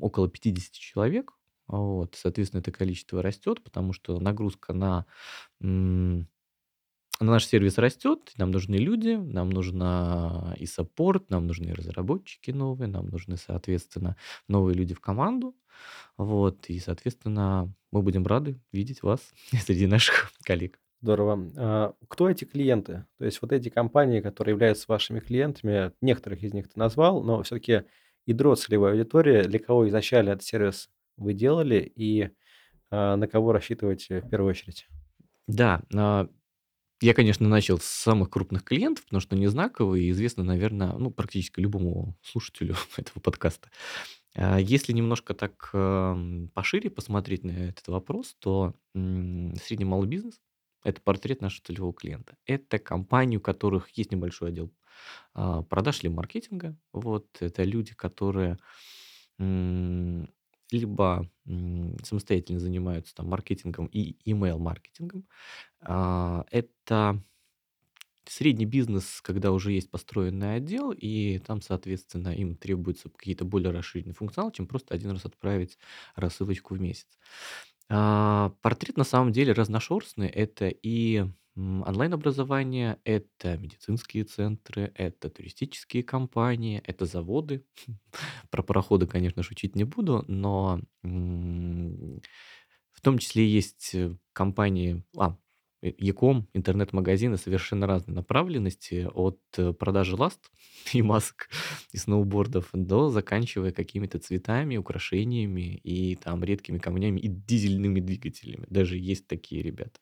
около 0.00 0.28
50 0.28 0.74
человек. 0.74 1.32
Вот, 1.68 2.16
соответственно, 2.16 2.60
это 2.60 2.72
количество 2.72 3.22
растет, 3.22 3.62
потому 3.62 3.92
что 3.92 4.18
нагрузка 4.20 4.72
на 4.72 5.06
м, 5.62 6.28
Наш 7.20 7.46
сервис 7.46 7.76
растет, 7.76 8.32
нам 8.38 8.50
нужны 8.50 8.76
люди, 8.76 9.14
нам 9.14 9.50
нужна 9.50 10.54
и 10.58 10.64
саппорт, 10.64 11.28
нам 11.28 11.46
нужны 11.46 11.74
разработчики 11.74 12.50
новые, 12.50 12.88
нам 12.88 13.08
нужны, 13.08 13.36
соответственно, 13.36 14.16
новые 14.48 14.74
люди 14.74 14.94
в 14.94 15.00
команду. 15.00 15.54
Вот, 16.16 16.70
и, 16.70 16.78
соответственно, 16.78 17.70
мы 17.92 18.00
будем 18.00 18.26
рады 18.26 18.58
видеть 18.72 19.02
вас 19.02 19.20
среди 19.52 19.86
наших 19.86 20.32
коллег. 20.44 20.80
Здорово. 21.02 21.50
А 21.56 21.94
кто 22.08 22.30
эти 22.30 22.44
клиенты? 22.44 23.04
То 23.18 23.26
есть 23.26 23.40
вот 23.42 23.52
эти 23.52 23.68
компании, 23.68 24.20
которые 24.20 24.52
являются 24.52 24.86
вашими 24.88 25.20
клиентами, 25.20 25.92
некоторых 26.00 26.42
из 26.42 26.54
них 26.54 26.68
ты 26.68 26.78
назвал, 26.78 27.22
но 27.22 27.42
все-таки 27.42 27.84
ядро 28.26 28.54
целевой 28.54 28.92
аудитории, 28.92 29.42
для 29.42 29.58
кого 29.58 29.86
изначально 29.88 30.30
этот 30.30 30.44
сервис 30.44 30.88
вы 31.18 31.34
делали 31.34 31.92
и 31.94 32.30
а, 32.90 33.16
на 33.16 33.28
кого 33.28 33.52
рассчитываете 33.52 34.20
в 34.20 34.28
первую 34.30 34.50
очередь? 34.50 34.86
Да, 35.46 35.82
а, 35.94 36.28
я, 37.00 37.14
конечно, 37.14 37.48
начал 37.48 37.78
с 37.78 37.84
самых 37.84 38.30
крупных 38.30 38.64
клиентов, 38.64 39.04
потому 39.04 39.20
что 39.20 39.36
они 39.36 39.46
знаковые 39.46 40.04
и 40.06 40.10
известны, 40.10 40.44
наверное, 40.44 40.92
ну, 40.92 41.10
практически 41.10 41.60
любому 41.60 42.16
слушателю 42.22 42.76
этого 42.96 43.20
подкаста. 43.20 43.70
А, 44.36 44.58
Если 44.60 44.92
немножко 44.92 45.34
так 45.34 45.70
ам, 45.72 46.48
пошире 46.54 46.90
посмотреть 46.90 47.44
на 47.44 47.52
этот 47.52 47.88
вопрос, 47.88 48.36
то 48.38 48.74
средний 48.94 49.84
малый 49.84 50.08
бизнес– 50.08 50.40
это 50.84 51.00
портрет 51.02 51.42
нашего 51.42 51.64
целевого 51.66 51.92
клиента. 51.92 52.36
Это 52.46 52.78
компании, 52.78 53.36
у 53.36 53.40
которых 53.40 53.90
есть 53.90 54.12
небольшой 54.12 54.48
отдел 54.50 54.72
а, 55.34 55.62
продаж 55.62 56.00
или 56.02 56.08
маркетинга. 56.10 56.76
Вот 56.92 57.26
это 57.40 57.64
люди, 57.64 57.94
которые 57.94 58.58
либо 60.72 61.28
самостоятельно 62.04 62.60
занимаются 62.60 63.14
там 63.14 63.28
маркетингом 63.28 63.86
и 63.86 64.16
email-маркетингом. 64.30 65.26
А, 65.82 66.44
Это 66.50 67.22
средний 68.26 68.66
бизнес, 68.66 69.20
когда 69.22 69.50
уже 69.52 69.72
есть 69.72 69.90
построенный 69.90 70.56
отдел, 70.56 70.92
и 70.92 71.38
там, 71.38 71.60
соответственно, 71.62 72.28
им 72.34 72.54
требуются 72.56 73.08
какие-то 73.08 73.44
более 73.44 73.72
расширенные 73.72 74.14
функционалы, 74.14 74.52
чем 74.52 74.66
просто 74.66 74.94
один 74.94 75.10
раз 75.10 75.24
отправить 75.24 75.78
рассылочку 76.14 76.74
в 76.74 76.80
месяц. 76.80 77.18
А, 77.88 78.50
портрет 78.62 78.96
на 78.96 79.04
самом 79.04 79.32
деле 79.32 79.52
разношерстный. 79.52 80.28
Это 80.28 80.68
и 80.68 81.26
онлайн-образование, 81.56 82.98
это 83.04 83.56
медицинские 83.58 84.24
центры, 84.24 84.92
это 84.94 85.30
туристические 85.30 86.02
компании, 86.02 86.82
это 86.84 87.06
заводы. 87.06 87.64
Про 88.50 88.62
пароходы, 88.62 89.06
конечно, 89.06 89.42
шутить 89.42 89.76
не 89.76 89.84
буду, 89.84 90.24
но 90.28 90.80
в 91.02 93.00
том 93.02 93.18
числе 93.18 93.48
есть 93.48 93.94
э, 93.94 94.14
компании, 94.32 95.04
а, 95.16 95.36
Яком, 95.82 96.46
интернет-магазины 96.52 97.38
совершенно 97.38 97.86
разной 97.86 98.14
направленности, 98.14 99.08
от 99.14 99.40
э, 99.56 99.72
продажи 99.72 100.14
ласт 100.14 100.50
и 100.92 101.00
масок, 101.00 101.48
и 101.92 101.96
сноубордов 101.96 102.68
до 102.72 103.08
заканчивая 103.08 103.72
какими-то 103.72 104.18
цветами, 104.18 104.76
украшениями 104.76 105.76
и 105.76 106.16
там 106.16 106.44
редкими 106.44 106.78
камнями 106.78 107.20
и 107.20 107.28
дизельными 107.28 108.00
двигателями. 108.00 108.66
Даже 108.68 108.98
есть 108.98 109.26
такие 109.26 109.62
ребята. 109.62 109.98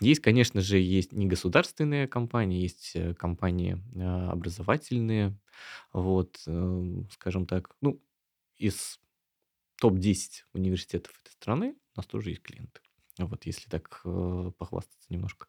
Есть, 0.00 0.20
конечно 0.20 0.60
же, 0.60 0.78
есть 0.78 1.12
негосударственные 1.12 2.06
компании, 2.06 2.62
есть 2.62 2.92
э, 2.94 3.14
компании 3.14 3.82
а, 3.96 4.30
образовательные, 4.30 5.36
вот, 5.92 6.40
эм, 6.46 7.08
скажем 7.10 7.46
так, 7.46 7.74
ну, 7.80 8.00
из 8.56 9.00
топ-10 9.80 10.44
университетов 10.54 11.20
этой 11.24 11.32
страны 11.32 11.76
у 11.94 12.00
нас 12.00 12.06
тоже 12.06 12.30
есть 12.30 12.42
клиенты. 12.42 12.80
Вот, 13.18 13.46
если 13.46 13.68
так 13.68 14.00
э, 14.04 14.52
похвастаться 14.58 15.06
немножко. 15.08 15.46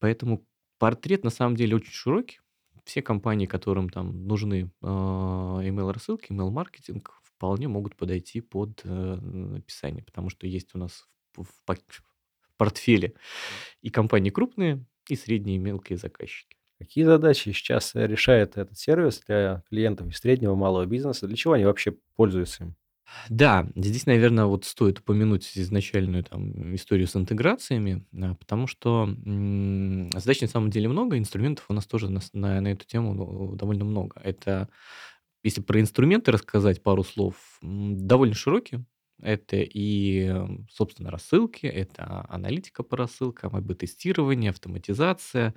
Поэтому 0.00 0.44
портрет 0.78 1.24
на 1.24 1.30
самом 1.30 1.56
деле 1.56 1.76
очень 1.76 1.92
широкий. 1.92 2.40
Все 2.84 3.02
компании, 3.02 3.46
которым 3.46 3.90
там 3.90 4.26
нужны 4.26 4.70
э, 4.82 4.86
email-рассылки, 4.86 6.32
email-маркетинг, 6.32 7.20
вполне 7.22 7.68
могут 7.68 7.96
подойти 7.96 8.40
под 8.40 8.80
э, 8.84 9.58
описание, 9.58 10.02
потому 10.02 10.30
что 10.30 10.46
есть 10.46 10.74
у 10.74 10.78
нас 10.78 11.06
в, 11.36 11.44
в 11.44 11.64
в 11.66 12.56
портфеле 12.56 13.14
и 13.82 13.90
компании 13.90 14.30
крупные, 14.30 14.84
и 15.08 15.14
средние, 15.14 15.56
и 15.56 15.60
мелкие 15.60 15.96
заказчики. 15.96 16.56
Какие 16.78 17.04
задачи 17.04 17.50
сейчас 17.50 17.94
решает 17.94 18.56
этот 18.56 18.78
сервис 18.78 19.20
для 19.26 19.62
клиентов 19.68 20.08
из 20.08 20.18
среднего 20.18 20.54
и 20.54 20.56
малого 20.56 20.86
бизнеса? 20.86 21.26
Для 21.26 21.36
чего 21.36 21.54
они 21.54 21.64
вообще 21.64 21.96
пользуются 22.14 22.64
им? 22.64 22.76
Да, 23.30 23.66
здесь, 23.76 24.06
наверно, 24.06 24.46
вот 24.46 24.64
стоит 24.64 24.98
упомянуть 25.00 25.50
изначальную 25.56 26.24
там 26.24 26.74
историю 26.74 27.06
с 27.06 27.16
интеграциями, 27.16 28.04
а, 28.20 28.34
потому 28.34 28.66
что, 28.66 29.04
м, 29.24 30.10
задач 30.14 30.40
на 30.40 30.48
самом 30.48 30.70
деле 30.70 30.88
много, 30.88 31.18
инструментов 31.18 31.66
у 31.68 31.72
нас 31.74 31.86
тоже 31.86 32.10
на 32.10 32.20
на 32.32 32.60
на 32.60 32.68
эту 32.72 32.86
тему, 32.86 33.54
довольно 33.56 33.84
много. 33.84 34.20
Это 34.22 34.68
если 35.44 35.60
про 35.62 35.80
инструменты 35.80 36.32
рассказать 36.32 36.82
пару 36.82 37.04
слов, 37.04 37.36
довольно 37.62 38.34
широкие. 38.34 38.84
Это 39.22 39.56
и, 39.58 40.24
м, 40.26 40.66
собственно, 40.70 41.10
рассылки, 41.10 41.66
это 41.66 42.26
аналитика 42.30 42.82
по 42.84 42.96
рассылкам, 42.96 43.56
АБ-тестирование, 43.56 44.50
автоматизация, 44.50 45.54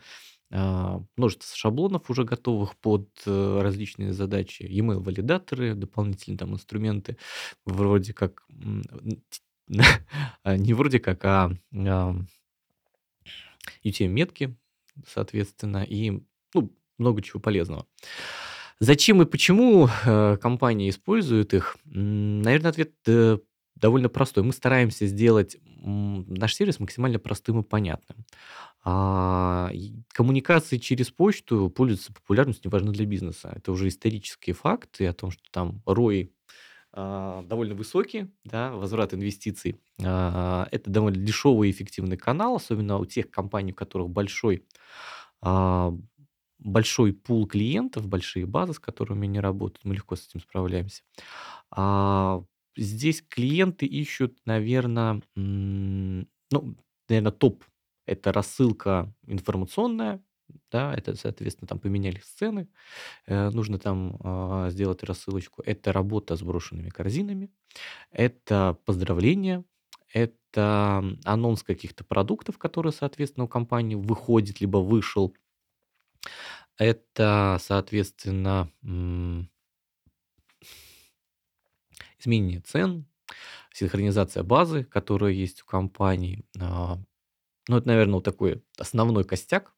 множество 1.17 1.55
шаблонов 1.55 2.09
уже 2.09 2.23
готовых 2.25 2.75
под, 2.77 3.09
э, 3.25 3.59
различные 3.61 4.13
задачи, 4.13 4.63
e-mail-валидаторы, 4.63 5.75
дополнительные 5.75 6.37
там 6.37 6.53
инструменты 6.53 7.17
вроде 7.65 8.13
как, 8.13 8.45
а, 10.43 10.57
не 10.57 10.73
вроде 10.73 10.99
как, 10.99 11.23
а, 11.25 11.51
ам 11.73 12.27
UTM-метки, 13.83 14.55
соответственно, 15.07 15.83
и, 15.83 16.21
ну, 16.53 16.71
много 16.97 17.21
чего 17.21 17.39
полезного. 17.39 17.85
Зачем 18.79 19.21
и 19.21 19.25
почему, 19.25 19.87
э, 20.05 20.37
компании 20.37 20.89
используют 20.89 21.53
их? 21.53 21.77
М, 21.85 22.41
наверно, 22.41 22.69
ответ, 22.69 22.93
э, 23.07 23.37
довольно 23.75 24.09
простой. 24.09 24.43
Мы 24.43 24.53
стараемся 24.53 25.05
сделать, 25.05 25.57
наш 25.83 26.55
сервис 26.55 26.79
максимально 26.79 27.19
простым 27.19 27.59
и 27.61 27.63
понятным. 27.63 28.25
А, 28.83 29.71
коммуникации 30.09 30.77
через 30.77 31.11
почту 31.11 31.69
пользуются 31.69 32.13
популярностью, 32.13 32.69
неважно 32.69 32.91
для 32.91 33.05
бизнеса. 33.05 33.53
Это 33.55 33.71
уже 33.71 33.87
исторические 33.87 34.55
факты 34.55 35.05
о 35.07 35.13
том, 35.13 35.31
что 35.31 35.43
там 35.51 35.83
ROI, 35.85 36.31
а, 36.93 37.43
довольно 37.43 37.75
высокий, 37.75 38.27
да, 38.43 38.71
возврат 38.73 39.13
инвестиций. 39.13 39.79
А, 40.03 40.67
это 40.71 40.89
довольно 40.89 41.19
дешевый 41.23 41.69
и 41.69 41.71
эффективный 41.71 42.17
канал, 42.17 42.55
особенно 42.55 42.97
у 42.97 43.05
тех 43.05 43.29
компаний, 43.31 43.71
у 43.73 43.75
которых 43.75 44.09
большой, 44.09 44.65
а, 45.41 45.93
большой 46.59 47.13
пул 47.13 47.47
клиентов, 47.47 48.07
большие 48.07 48.45
базы, 48.45 48.73
с 48.73 48.79
которыми 48.79 49.27
они 49.27 49.39
работают. 49.39 49.85
Мы 49.85 49.95
легко 49.95 50.15
с 50.15 50.27
этим 50.27 50.41
справляемся. 50.41 51.03
Здесь 52.77 53.21
клиенты 53.27 53.85
ищут, 53.85 54.37
наверно, 54.45 55.21
м, 55.35 56.27
ну, 56.51 56.75
наверно, 57.09 57.31
топ- 57.31 57.65
это 58.05 58.31
рассылка 58.33 59.13
информационная, 59.27 60.21
да, 60.71 60.93
это, 60.93 61.15
соответственно, 61.15 61.67
там 61.67 61.79
поменялись 61.79 62.23
цены, 62.25 62.67
э, 63.27 63.49
нужно 63.51 63.79
там, 63.79 64.17
а, 64.23 64.69
сделать 64.69 65.03
рассылочку. 65.03 65.61
Это 65.65 65.93
работа 65.93 66.35
с 66.35 66.41
брошенными 66.43 66.89
корзинами, 66.89 67.49
это 68.11 68.77
поздравления, 68.85 69.63
это 70.13 71.03
анонс 71.25 71.63
каких-то 71.63 72.03
продуктов, 72.03 72.57
которые, 72.57 72.93
соответственно, 72.93 73.45
у 73.45 73.47
компании 73.47 73.95
выходит 73.95 74.61
либо 74.61 74.77
вышел. 74.77 75.33
Это, 76.77 77.57
соответственно, 77.61 78.71
изменение 82.19 82.59
цен, 82.61 83.05
синхронизация 83.73 84.43
базы, 84.43 84.83
которая 84.83 85.31
есть 85.31 85.61
у 85.63 85.65
компании. 85.65 86.43
Ну, 87.67 87.77
это, 87.77 87.87
наверно, 87.87 88.15
вот 88.15 88.23
такой 88.23 88.63
основной 88.77 89.23
костяк, 89.23 89.73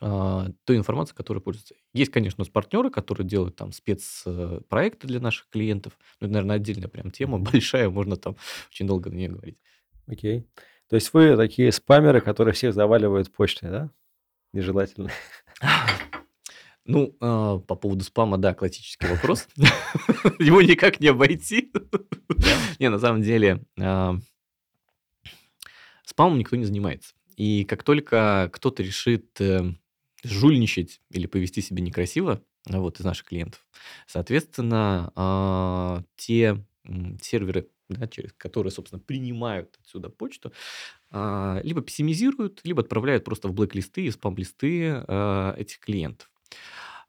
а, 0.00 0.48
той 0.64 0.76
информации, 0.76 1.14
которой 1.14 1.38
пользуются. 1.38 1.74
Есть, 1.94 2.10
конечно, 2.10 2.42
у 2.42 2.42
нас 2.42 2.48
партнеры, 2.50 2.90
которые 2.90 3.26
делают 3.26 3.56
там 3.56 3.72
спец 3.72 4.22
э, 4.26 4.60
проекты 4.68 5.06
для 5.06 5.20
наших 5.20 5.48
клиентов. 5.48 5.98
Ну, 6.20 6.26
это, 6.26 6.34
наверно, 6.34 6.54
отдельная 6.54 6.88
прям 6.88 7.10
тема 7.10 7.38
большая, 7.38 7.88
можно 7.88 8.16
там 8.16 8.36
очень 8.70 8.86
долго 8.86 9.10
на 9.10 9.14
нее 9.14 9.28
говорить. 9.30 9.58
Окей. 10.06 10.46
То 10.88 10.96
есть 10.96 11.12
вы 11.12 11.36
такие 11.36 11.72
спамеры, 11.72 12.20
которые 12.20 12.54
всех 12.54 12.74
заваливают 12.74 13.32
почтой, 13.32 13.70
да? 13.70 13.90
Нежелательно. 14.52 15.10
Ну, 16.88 17.16
а, 17.20 17.58
по 17.58 17.74
поводу 17.74 18.04
спама, 18.04 18.38
да, 18.38 18.54
классический 18.54 19.08
вопрос. 19.08 19.48
Его 20.38 20.62
никак 20.62 21.00
не 21.00 21.08
обойти. 21.08 21.72
Не, 22.78 22.90
на 22.90 23.00
самом 23.00 23.22
деле, 23.22 23.64
а 23.76 24.16
спамом 26.16 26.38
никто 26.38 26.56
не 26.56 26.64
занимается. 26.64 27.14
И 27.36 27.64
как 27.64 27.82
только 27.82 28.48
кто-то 28.50 28.82
решит, 28.82 29.38
э, 29.38 29.74
жульничать 30.24 31.02
или 31.10 31.26
повести 31.26 31.60
себя 31.60 31.82
некрасиво, 31.82 32.40
вот, 32.66 32.98
из 32.98 33.04
наших 33.04 33.26
клиентов, 33.26 33.66
соответственно, 34.06 35.12
а, 35.14 36.02
те, 36.16 36.64
серверы, 37.20 37.68
да, 37.90 38.08
через 38.08 38.32
которые, 38.32 38.70
собственно, 38.72 38.98
принимают 38.98 39.76
отсюда 39.82 40.08
почту, 40.08 40.52
а, 41.10 41.60
либо 41.64 41.82
пессимизируют, 41.82 42.62
либо 42.64 42.82
отправляют 42.82 43.24
просто 43.24 43.48
в 43.48 43.54
блэк-листы 43.54 44.06
и 44.06 44.10
спам-листы, 44.10 45.04
а, 45.08 45.54
этих 45.58 45.80
клиентов. 45.80 46.30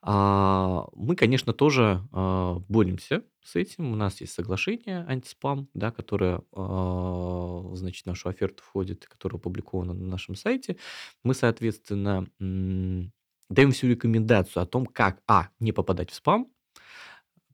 А, 0.10 0.88
мы, 0.96 1.16
конечно, 1.18 1.52
тоже, 1.54 2.02
а, 2.14 2.60
боремся 2.70 3.24
с 3.44 3.56
этим. 3.58 3.92
У 3.92 3.96
нас 3.96 4.22
есть 4.22 4.34
соглашение 4.34 5.06
антиспам, 5.08 5.68
да, 5.74 5.92
которое, 5.92 6.42
а, 6.54 7.72
значит, 7.74 8.04
в 8.04 8.08
нашу 8.08 8.30
оферту 8.30 8.64
входит, 8.64 9.06
которое 9.08 9.36
опубликовано 9.38 9.94
на 9.94 10.06
нашем 10.08 10.36
сайте. 10.36 10.78
Мы, 11.24 11.34
соответственно, 11.34 12.26
м, 12.40 13.12
даем 13.50 13.72
всю 13.72 13.88
рекомендацию 13.88 14.64
о 14.64 14.66
том, 14.66 14.86
как: 14.86 15.22
а, 15.28 15.50
не 15.60 15.74
попадать 15.74 16.12
в 16.12 16.16
спам, 16.16 16.48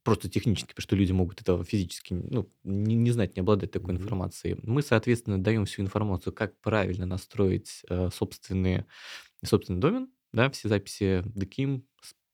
просто 0.03 0.29
технически, 0.29 0.69
потому 0.69 0.83
что 0.83 0.95
люди 0.95 1.11
могут 1.13 1.41
этого 1.41 1.63
физически, 1.63 2.13
ну, 2.13 2.49
не 2.63 2.95
не 2.95 3.11
знать, 3.11 3.35
не 3.35 3.39
обладать 3.41 3.71
такой 3.71 3.93
информацией. 3.93 4.57
Мы, 4.63 4.81
соответственно, 4.81 5.41
даем 5.41 5.65
всю 5.65 5.81
информацию, 5.81 6.33
как 6.33 6.59
правильно 6.61 7.05
настроить, 7.05 7.83
э, 7.89 8.09
собственные 8.13 8.85
собственный 9.45 9.79
домен, 9.81 10.09
да, 10.33 10.49
все 10.51 10.69
записи 10.69 11.23
DKIM 11.25 11.83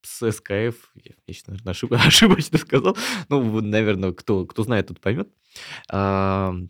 с 0.03 0.19
с 0.19 0.41
SKF. 0.41 0.75
Я 1.03 1.13
я 1.27 1.33
щас, 1.33 1.47
наверно, 1.47 1.71
ошиб 1.71 1.93
ошибочно 2.07 2.57
сказал. 2.57 2.97
Ну, 3.29 3.41
вот, 3.41 3.63
наверно, 3.63 4.13
кто 4.13 4.45
кто 4.45 4.63
знает, 4.63 4.87
тот 4.87 4.99
поймет. 5.01 5.29
Ам, 5.89 6.69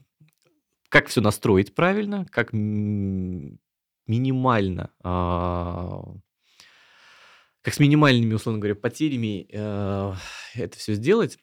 как 0.89 1.07
всё 1.07 1.21
настроить 1.21 1.75
правильно, 1.75 2.25
как 2.31 2.53
минимально, 4.07 4.91
а 5.03 6.03
как 7.63 7.73
с 7.73 7.79
минимальными, 7.79 8.33
условно 8.33 8.59
говоря, 8.59 8.75
потерями, 8.75 9.47
а, 9.53 10.15
это 10.55 10.77
всё 10.77 10.93
сделать, 10.93 11.37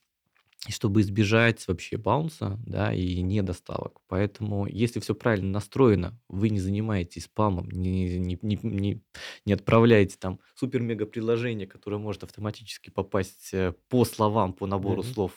чтобы 0.72 1.00
избежать 1.02 1.66
вообще 1.68 1.96
баунса, 1.96 2.58
да, 2.66 2.92
и 2.94 3.20
недоставок. 3.22 4.00
Поэтому, 4.08 4.66
если 4.66 5.00
всё 5.00 5.14
правильно 5.14 5.50
настроено, 5.50 6.18
вы 6.28 6.50
не 6.50 6.60
занимаетесь 6.60 7.24
спамом, 7.24 7.68
не 7.70 8.18
не 8.18 8.38
не 8.42 8.58
не 8.62 9.02
не 9.46 9.52
отправляете 9.52 10.16
там 10.18 10.40
супер-мега-предложение, 10.56 11.66
которое 11.66 11.98
может 11.98 12.24
автоматически 12.24 12.90
попасть, 12.90 13.50
э, 13.54 13.72
по 13.88 14.04
словам, 14.04 14.52
по 14.54 14.66
набору 14.66 15.02
Мгм. 15.02 15.04
слов, 15.04 15.32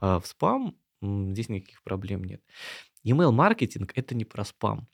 а, 0.00 0.20
в 0.20 0.26
спам, 0.26 0.76
здесь 1.02 1.48
никаких 1.48 1.82
проблем 1.82 2.24
нет. 2.24 2.42
Имейл-маркетинг- 3.04 3.92
это 3.96 4.14
не 4.16 4.24
про 4.26 4.44
спам. 4.44 4.88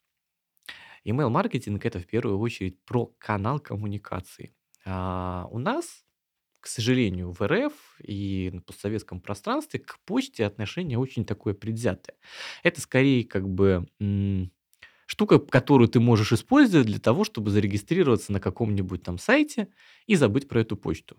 Имейл-маркетинг- 1.04 1.84
это 1.86 2.00
в 2.00 2.06
первую 2.06 2.38
очередь 2.38 2.82
про 2.84 3.06
канал 3.18 3.60
коммуникации. 3.60 4.54
А, 4.84 5.46
у 5.50 5.58
нас, 5.58 6.05
к 6.66 6.68
сожалению, 6.68 7.30
в 7.30 7.40
РФ 7.46 7.72
и 8.02 8.50
на 8.52 8.60
постсоветском 8.60 9.20
пространстве 9.20 9.78
к 9.78 10.00
почте 10.04 10.44
отношение 10.44 10.98
очень 10.98 11.24
такое 11.24 11.54
предвзятое. 11.54 12.16
Это 12.64 12.80
скорее 12.80 13.22
как 13.24 13.48
бы, 13.48 13.86
штука, 15.06 15.38
которую 15.38 15.88
ты 15.88 16.00
можешь 16.00 16.32
использовать 16.32 16.86
для 16.88 16.98
того, 16.98 17.22
чтобы 17.24 17.50
зарегистрироваться 17.52 18.32
на 18.32 18.40
каком-нибудь 18.40 19.04
там 19.04 19.18
сайте 19.18 19.68
и 20.06 20.16
забыть 20.16 20.48
про 20.48 20.60
эту 20.62 20.76
почту. 20.76 21.16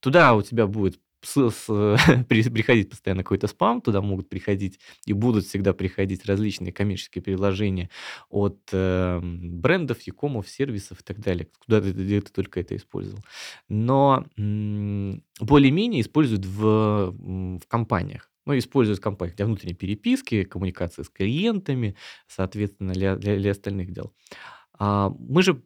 Туда 0.00 0.34
у 0.34 0.42
тебя 0.42 0.66
будет 0.66 1.00
с 1.26 1.50
с 1.50 1.66
при 2.28 2.42
приходить 2.48 2.90
постоянно 2.90 3.22
какой-то 3.22 3.46
спам, 3.48 3.80
туда 3.80 4.00
могут 4.00 4.28
приходить 4.28 4.78
и 5.06 5.12
будут 5.12 5.44
всегда 5.46 5.72
приходить 5.74 6.24
различные 6.26 6.72
коммерческие 6.72 7.22
предложения 7.22 7.90
от, 8.30 8.58
эм, 8.72 9.60
брендов, 9.60 10.02
якомов, 10.02 10.48
сервисов 10.48 11.00
и 11.00 11.04
так 11.04 11.20
далее, 11.20 11.48
куда 11.66 11.80
ты 11.80 11.90
где 11.92 12.20
ты 12.20 12.30
только 12.32 12.60
это 12.60 12.76
использовал. 12.76 13.20
Но, 13.68 14.24
м, 14.38 15.22
более-менее 15.40 16.02
используют 16.02 16.44
в, 16.46 17.10
в 17.12 17.66
компаниях. 17.68 18.30
Ну, 18.46 18.56
используют 18.56 19.00
в 19.00 19.02
компаниях 19.02 19.36
для 19.36 19.46
внутренней 19.46 19.74
переписки, 19.74 20.44
коммуникации 20.44 21.02
с 21.02 21.08
клиентами, 21.08 21.96
соответственно, 22.28 22.92
для 22.92 23.16
для 23.16 23.36
для 23.38 23.50
остальных 23.50 23.90
дел. 23.92 24.12
А, 24.78 25.10
мы 25.18 25.42
же 25.42 25.62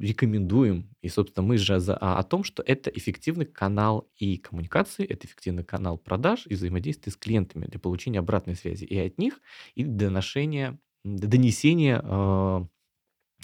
рекомендуем, 0.00 0.88
и, 1.02 1.08
собственно, 1.08 1.46
мы 1.46 1.58
же 1.58 1.78
за 1.78 1.96
о 1.96 2.22
том, 2.22 2.42
что 2.42 2.62
это 2.62 2.90
эффективный 2.90 3.46
канал 3.46 4.08
и 4.16 4.38
коммуникации, 4.38 5.04
это 5.04 5.26
эффективный 5.26 5.64
канал 5.64 5.98
продаж 5.98 6.46
и 6.46 6.54
взаимодействия 6.54 7.12
с 7.12 7.16
клиентами 7.16 7.66
для 7.66 7.78
получения 7.78 8.18
обратной 8.18 8.56
связи 8.56 8.84
и 8.84 8.98
от 8.98 9.18
них, 9.18 9.40
и 9.74 9.84
доношения 9.84 10.78
донесения, 11.04 12.00
а, 12.04 12.66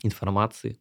информации 0.03 0.79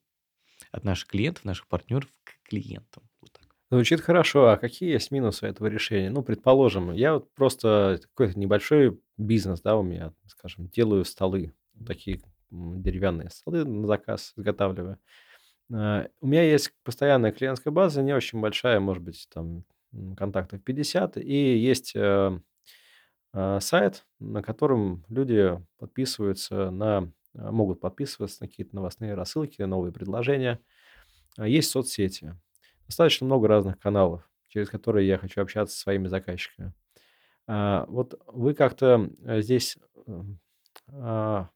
от 0.71 0.83
наших 0.83 1.07
клиентов, 1.07 1.45
наших 1.45 1.67
партнеров 1.67 2.09
к 2.23 2.47
клиентам. 2.47 3.03
Вот. 3.21 3.39
Звучит 3.71 4.01
хорошо. 4.01 4.49
А 4.49 4.57
какие 4.57 4.91
есть 4.91 5.11
минусы 5.11 5.45
этого 5.47 5.67
решения? 5.67 6.09
Ну, 6.09 6.21
предположим, 6.21 6.91
я 6.91 7.13
вот 7.15 7.33
просто 7.33 7.99
какой-то 8.13 8.37
небольшой 8.37 8.99
бизнес, 9.17 9.61
да, 9.61 9.77
у 9.77 9.83
меня, 9.83 10.13
скажем, 10.27 10.67
делаю 10.67 11.05
столы, 11.05 11.53
такие 11.85 12.21
деревянные 12.51 13.29
столы 13.29 13.65
на 13.65 13.87
заказ 13.87 14.33
изготавливаю. 14.35 14.99
А, 15.73 16.07
У 16.21 16.27
меня 16.27 16.43
есть 16.43 16.71
постоянная 16.83 17.31
клиентская 17.31 17.71
база, 17.73 18.01
не 18.03 18.13
очень 18.13 18.39
большая, 18.39 18.79
может 18.79 19.03
быть, 19.03 19.27
там 19.33 19.63
контактов 20.17 20.61
50, 20.63 21.17
и 21.17 21.57
есть 21.57 21.93
э, 21.95 22.39
э, 23.33 23.59
сайт, 23.61 24.05
на 24.19 24.41
котором 24.41 25.05
люди 25.09 25.59
подписываются 25.77 26.71
на, 26.71 27.11
э, 27.35 27.51
могут 27.51 27.79
подписываться 27.79 28.43
на 28.43 28.47
какие-то 28.47 28.75
новостные 28.75 29.13
рассылки, 29.15 29.61
новые 29.61 29.93
предложения. 29.93 30.59
А 31.37 31.47
Есть 31.47 31.71
соцсети. 31.71 32.35
Достаточно 32.87 33.25
много 33.25 33.47
разных 33.47 33.79
каналов, 33.79 34.29
через 34.49 34.69
которые 34.69 35.07
я 35.07 35.17
хочу 35.17 35.41
общаться 35.41 35.75
со 35.75 35.81
своими 35.83 36.07
заказчиками. 36.07 36.73
А, 37.47 37.85
вот 37.87 38.21
вы 38.27 38.53
как-то, 38.55 39.09
э, 39.25 39.41
здесь, 39.41 39.77
а, 40.91 41.49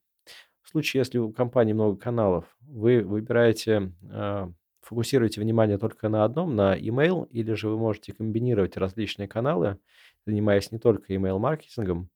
в 0.70 0.72
случае, 0.72 1.00
если 1.00 1.18
у 1.18 1.32
компании 1.32 1.74
много 1.74 2.00
каналов, 2.00 2.46
вы 2.62 3.02
выбираете, 3.02 3.92
а, 4.04 4.54
фокусируете 4.82 5.42
внимание 5.42 5.80
только 5.80 6.10
на 6.10 6.24
одном, 6.24 6.56
на 6.56 6.76
имейл, 6.76 7.24
или 7.24 7.54
же 7.54 7.70
вы 7.70 7.78
можете 7.80 8.14
комбинировать 8.14 8.78
различные 8.78 9.28
каналы, 9.28 9.80
занимаясь 10.28 10.72
не 10.72 10.78
только 10.78 11.16
имейл-маркетингом, 11.16 12.12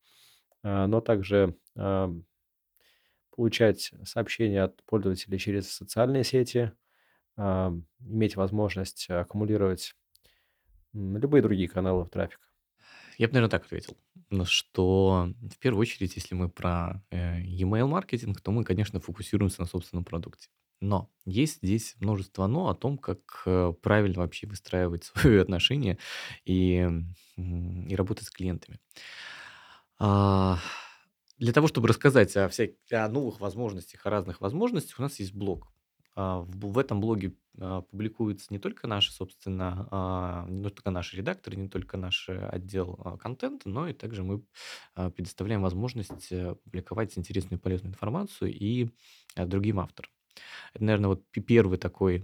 а, 0.62 0.86
но 0.86 1.02
также, 1.02 1.56
а, 1.76 2.14
получать 3.36 3.92
сообщения 4.04 4.62
от 4.62 4.84
пользователей 4.84 5.40
через 5.40 5.72
социальные 5.72 6.24
сети, 6.24 6.72
иметь 7.36 8.36
возможность 8.36 9.10
аккумулировать 9.10 9.96
любые 10.94 11.42
другие 11.42 11.68
каналы 11.68 12.08
трафика. 12.08 12.53
Я 13.18 13.28
бы, 13.28 13.34
наверное, 13.34 13.50
так 13.50 13.66
ответил, 13.66 13.98
что 14.44 15.30
в 15.42 15.58
первую 15.60 15.82
очередь, 15.82 16.16
если 16.16 16.36
мы 16.36 16.50
про 16.50 17.04
э, 17.12 17.42
e-mail 17.42 17.88
маркетинг, 17.88 18.42
то 18.42 18.52
мы, 18.52 18.64
конечно, 18.64 19.00
фокусируемся 19.00 19.62
на 19.62 19.68
собственном 19.68 20.06
продукте. 20.06 20.50
Но 20.82 21.10
есть 21.26 21.58
здесь 21.64 21.96
множество 22.00 22.46
«но» 22.48 22.70
о 22.70 22.76
том, 22.76 22.98
как 22.98 23.44
э, 23.46 23.74
правильно 23.82 24.20
вообще 24.20 24.48
выстраивать 24.48 25.04
свои 25.16 25.38
отношения 25.38 25.98
и, 26.46 26.90
и 27.38 27.96
работать 27.96 28.28
с 28.28 28.32
клиентами. 28.32 28.80
А, 29.98 30.60
для 31.38 31.54
того, 31.54 31.68
чтобы 31.68 31.88
рассказать 31.88 32.36
о, 32.36 32.50
всяких, 32.50 32.76
о 32.92 33.08
новых 33.08 33.40
возможностях, 33.40 34.06
о 34.06 34.10
разных 34.10 34.42
возможностях, 34.42 35.00
у 35.00 35.02
нас 35.02 35.20
есть 35.20 35.34
блог. 35.34 35.72
А, 36.16 36.42
В, 36.48 36.78
этом 36.78 37.02
блоге 37.02 37.34
а, 37.60 37.82
публикуются 37.82 38.48
не 38.52 38.60
только 38.60 38.88
наши, 38.88 39.12
собственно, 39.12 39.88
а, 39.92 40.46
не 40.50 40.64
только 40.70 40.92
наши 40.92 41.18
редакторы, 41.18 41.58
не 41.58 41.70
только 41.70 41.98
наш 41.98 42.30
э, 42.30 42.38
отдел 42.48 42.96
контента, 43.20 43.70
но 43.70 43.88
и 43.88 43.94
также 43.94 44.24
мы 44.24 44.44
предоставляем 44.96 45.62
возможность 45.62 46.32
э, 46.32 46.56
публиковать 46.64 47.18
интересную 47.18 47.60
и 47.60 47.62
полезную 47.62 47.92
информацию 47.94 48.52
и 48.54 48.90
а, 49.36 49.46
другим 49.46 49.80
авторам. 49.80 50.12
Это, 50.74 50.84
наверное, 50.86 51.10
вот 51.10 51.30
пе- 51.32 51.42
первый 51.42 51.78
такой 51.78 52.24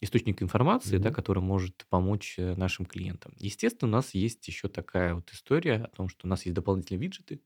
источник 0.00 0.42
информации, 0.42 0.98
да, 0.98 1.10
Мгм. 1.10 1.14
который 1.14 1.42
может 1.42 1.86
помочь 1.88 2.36
э, 2.38 2.54
нашим 2.54 2.86
клиентам. 2.86 3.32
Естественно, 3.36 3.88
у 3.90 3.92
нас 3.92 4.14
есть 4.14 4.46
еще 4.46 4.68
такая 4.68 5.14
вот 5.14 5.30
история 5.32 5.76
о 5.84 5.88
том, 5.88 6.08
что 6.08 6.26
у 6.26 6.30
нас 6.30 6.44
есть 6.46 6.54
дополнительные 6.54 7.00
виджеты, 7.00 7.40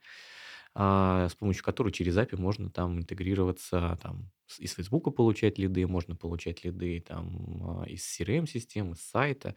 с 0.75 1.35
помощью 1.39 1.65
которых 1.65 1.93
через 1.95 2.17
API 2.17 2.41
можно 2.41 2.71
там 2.71 2.99
интегрироваться, 2.99 3.99
там, 4.03 4.31
из 4.59 4.73
Фейсбука 4.75 5.11
получать 5.11 5.59
лиды, 5.59 5.87
можно 5.87 6.17
получать 6.17 6.65
лиды 6.65 7.01
там 7.01 7.81
а, 7.83 7.85
из 7.89 8.03
CRM-систем, 8.05 8.93
из 8.93 9.01
сайта. 9.01 9.55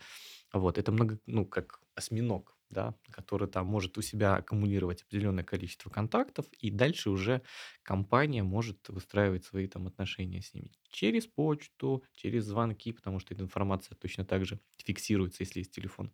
Вот, 0.54 0.78
это 0.78 0.92
много, 0.92 1.20
ну, 1.26 1.46
как 1.46 1.82
осьминог, 1.96 2.58
да, 2.70 2.96
который 3.12 3.48
там 3.48 3.68
может 3.68 3.98
у 3.98 4.02
себя 4.02 4.36
аккумулировать 4.36 5.04
определенное 5.04 5.44
количество 5.44 5.90
контактов, 5.90 6.48
и 6.60 6.72
дальше 6.72 7.10
уже 7.10 7.42
компания 7.84 8.44
может 8.44 8.90
выстраивать 8.90 9.46
свои 9.46 9.68
там 9.68 9.88
отношения 9.88 10.42
с 10.42 10.54
ними 10.54 10.72
через 10.90 11.28
почту, 11.28 12.04
через 12.14 12.46
звонки, 12.46 12.92
потому 12.94 13.20
что 13.20 13.34
эта 13.34 13.44
информация 13.44 13.96
точно 13.96 14.26
так 14.26 14.46
же 14.46 14.60
фиксируется, 14.84 15.44
если 15.44 15.60
есть 15.60 15.72
телефон. 15.72 16.14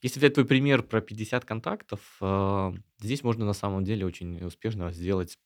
Если 0.00 0.20
взять 0.20 0.34
твой 0.34 0.46
пример 0.46 0.82
про 0.84 1.00
50 1.00 1.44
контактов, 1.44 2.16
а, 2.20 2.72
здесь 3.00 3.22
можно 3.24 3.44
на 3.44 3.52
самом 3.52 3.84
деле 3.84 4.06
очень 4.06 4.42
успешно 4.44 4.92
сделать 4.92 5.38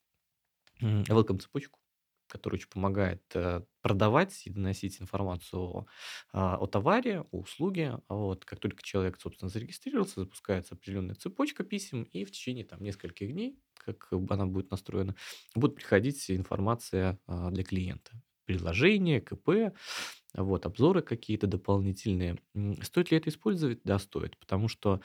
м, 0.82 1.02
welcome-цепочку, 1.04 1.80
которая 2.32 2.58
очень 2.58 2.70
помогает 2.70 3.22
э, 3.34 3.60
продавать 3.82 4.46
и 4.46 4.50
доносить 4.50 5.02
информацию 5.02 5.86
а, 6.32 6.56
о 6.56 6.66
товаре, 6.66 7.20
о 7.30 7.40
услуге. 7.40 7.98
Вот, 8.08 8.46
как 8.46 8.58
только 8.58 8.82
человек, 8.82 9.20
собственно, 9.20 9.50
зарегистрировался, 9.50 10.20
запускается 10.20 10.74
определенная 10.74 11.14
цепочка 11.14 11.62
писем, 11.62 12.04
и 12.04 12.24
в 12.24 12.30
течение 12.30 12.64
там, 12.64 12.82
нескольких 12.82 13.32
дней, 13.32 13.58
как 13.74 14.08
бы 14.12 14.32
она 14.32 14.46
будет 14.46 14.70
настроена, 14.70 15.14
будет 15.54 15.74
приходить 15.74 16.30
информация 16.30 17.20
а, 17.26 17.50
для 17.50 17.64
клиента. 17.64 18.12
Приложение, 18.46 19.20
КП, 19.20 19.74
вот, 20.32 20.64
обзоры 20.64 21.02
какие-то 21.02 21.46
дополнительные. 21.46 22.38
Стоит 22.80 23.10
ли 23.10 23.18
это 23.18 23.28
использовать? 23.28 23.80
Да, 23.84 23.98
стоит, 23.98 24.38
потому 24.38 24.68
что 24.68 25.02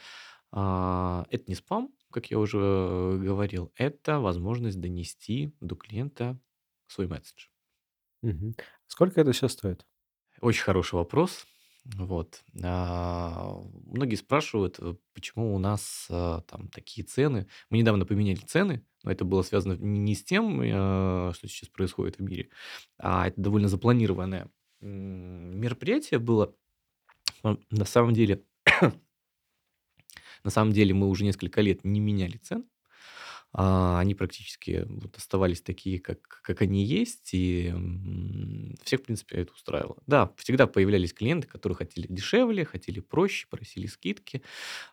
а, 0.54 1.26
это 1.30 1.44
не 1.50 1.56
спам, 1.56 1.92
как 2.10 2.32
я 2.32 2.40
уже 2.40 2.58
э, 2.58 3.18
говорил, 3.18 3.74
это 3.76 4.22
возможность 4.22 4.80
донести 4.80 5.54
до 5.60 5.76
клиента 5.76 6.40
свой 6.88 7.08
месседж. 7.08 7.48
Мгм. 8.22 8.56
Сколько 8.88 9.22
это 9.22 9.32
все 9.32 9.48
стоит? 9.48 9.86
Очень 10.42 10.64
хороший 10.64 10.96
вопрос. 10.96 11.46
Вот. 11.96 12.44
А, 12.64 13.62
Многие 13.86 14.16
спрашивают, 14.16 14.78
э, 14.80 14.96
почему 15.14 15.56
у 15.56 15.60
нас 15.60 16.08
а, 16.10 16.42
там 16.42 16.68
такие 16.68 17.06
цены. 17.06 17.48
Мы 17.70 17.78
недавно 17.78 18.06
поменяли 18.06 18.40
цены, 18.40 18.86
но 19.04 19.12
это 19.12 19.24
было 19.24 19.42
связано 19.42 19.74
не 19.74 20.16
с 20.16 20.24
тем, 20.24 20.62
э, 20.62 21.32
что 21.34 21.48
сейчас 21.48 21.70
происходит 21.70 22.18
в 22.18 22.22
мире, 22.24 22.50
а 22.98 23.28
это 23.28 23.40
довольно 23.40 23.70
запланированное 23.70 24.50
мероприятие 24.82 26.20
было. 26.20 26.54
А, 27.44 27.58
На 27.72 27.86
самом 27.86 28.14
деле, 28.14 28.44
на 30.44 30.50
самом 30.50 30.74
деле 30.74 30.94
мы 30.94 31.08
уже 31.08 31.24
несколько 31.24 31.62
лет 31.62 31.84
не 31.84 32.00
меняли 32.00 32.38
цен. 32.38 32.66
А, 33.54 34.00
они 34.00 34.14
практически 34.16 34.86
вот 34.88 35.18
оставались 35.18 35.62
такие, 35.62 36.00
как 36.00 36.20
как 36.44 36.62
они 36.62 36.84
есть, 36.86 37.32
и, 37.34 37.74
всех, 38.84 39.02
в 39.02 39.04
принципе, 39.04 39.38
это 39.38 39.54
устраивало. 39.54 39.98
Да, 40.08 40.32
всегда 40.38 40.68
появлялись 40.68 41.14
клиенты, 41.14 41.48
которые 41.48 41.76
хотели 41.76 42.08
дешевле, 42.10 42.66
хотели 42.66 43.00
проще, 43.00 43.48
просили 43.50 43.88
скидки. 43.88 44.42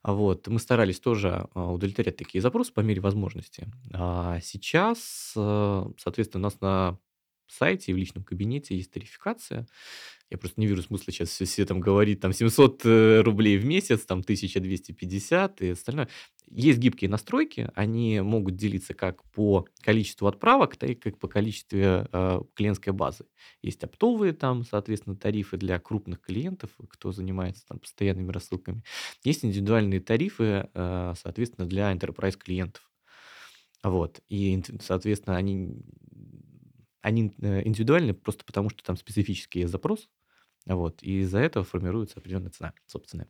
А, 0.02 0.12
вот. 0.14 0.48
Мы 0.48 0.60
старались 0.60 1.00
тоже, 1.00 1.48
а, 1.54 1.72
удовлетворять 1.72 2.16
такие 2.16 2.42
запросы 2.42 2.72
по 2.72 2.80
мере 2.80 3.00
возможности. 3.00 3.68
А 3.92 4.40
сейчас, 4.42 5.34
э, 5.36 5.84
соответственно, 5.98 6.42
у 6.42 6.44
нас 6.50 6.60
на 6.60 6.98
сайте 7.48 7.92
и 7.92 7.94
в 7.94 7.98
личном 7.98 8.24
кабинете 8.24 8.76
есть 8.76 8.92
тарификация. 8.92 9.66
Я 10.30 10.38
просто 10.38 10.60
не 10.60 10.66
вижу 10.66 10.82
смысла 10.82 11.12
сейчас 11.12 11.28
все, 11.28 11.44
все 11.44 11.64
там 11.66 11.80
говорить, 11.80 12.20
там 12.20 12.32
700 12.32 12.82
э, 12.84 13.20
рублей 13.20 13.58
в 13.58 13.64
месяц, 13.64 14.04
там 14.06 14.20
1250 14.20 15.62
и 15.62 15.70
остальное. 15.70 16.08
Есть 16.50 16.78
гибкие 16.78 17.10
настройки, 17.10 17.70
они 17.74 18.20
могут 18.20 18.56
делиться 18.56 18.94
как 18.94 19.22
по 19.30 19.66
количеству 19.82 20.26
отправок, 20.26 20.76
так 20.76 20.90
и 20.90 20.94
как 20.94 21.18
по 21.18 21.28
количеству 21.28 21.78
э, 21.78 22.40
клиентской 22.54 22.92
базы. 22.92 23.26
Есть 23.62 23.84
оптовые 23.84 24.32
там, 24.32 24.64
соответственно, 24.64 25.16
тарифы 25.16 25.56
для 25.56 25.78
крупных 25.78 26.20
клиентов, 26.20 26.70
кто 26.88 27.12
занимается 27.12 27.66
там 27.66 27.78
постоянными 27.78 28.32
рассылками. 28.32 28.82
Есть 29.24 29.44
индивидуальные 29.44 30.00
тарифы, 30.00 30.68
э, 30.72 31.14
соответственно, 31.16 31.68
для 31.68 31.92
enterprise 31.92 32.36
клиентов. 32.36 32.82
Вот. 33.84 34.20
И, 34.30 34.62
соответственно, 34.80 35.36
они, 35.36 35.76
они 37.04 37.32
э, 37.40 37.66
индивидуальны 37.66 38.14
просто 38.14 38.44
потому, 38.44 38.70
что 38.70 38.82
там 38.82 38.96
специфический 38.96 39.66
запрос, 39.66 40.08
вот, 40.66 41.02
и 41.02 41.20
из-за 41.20 41.38
этого 41.40 41.64
формируется 41.64 42.18
определенная 42.18 42.50
цена 42.50 42.72
собственная. 42.86 43.28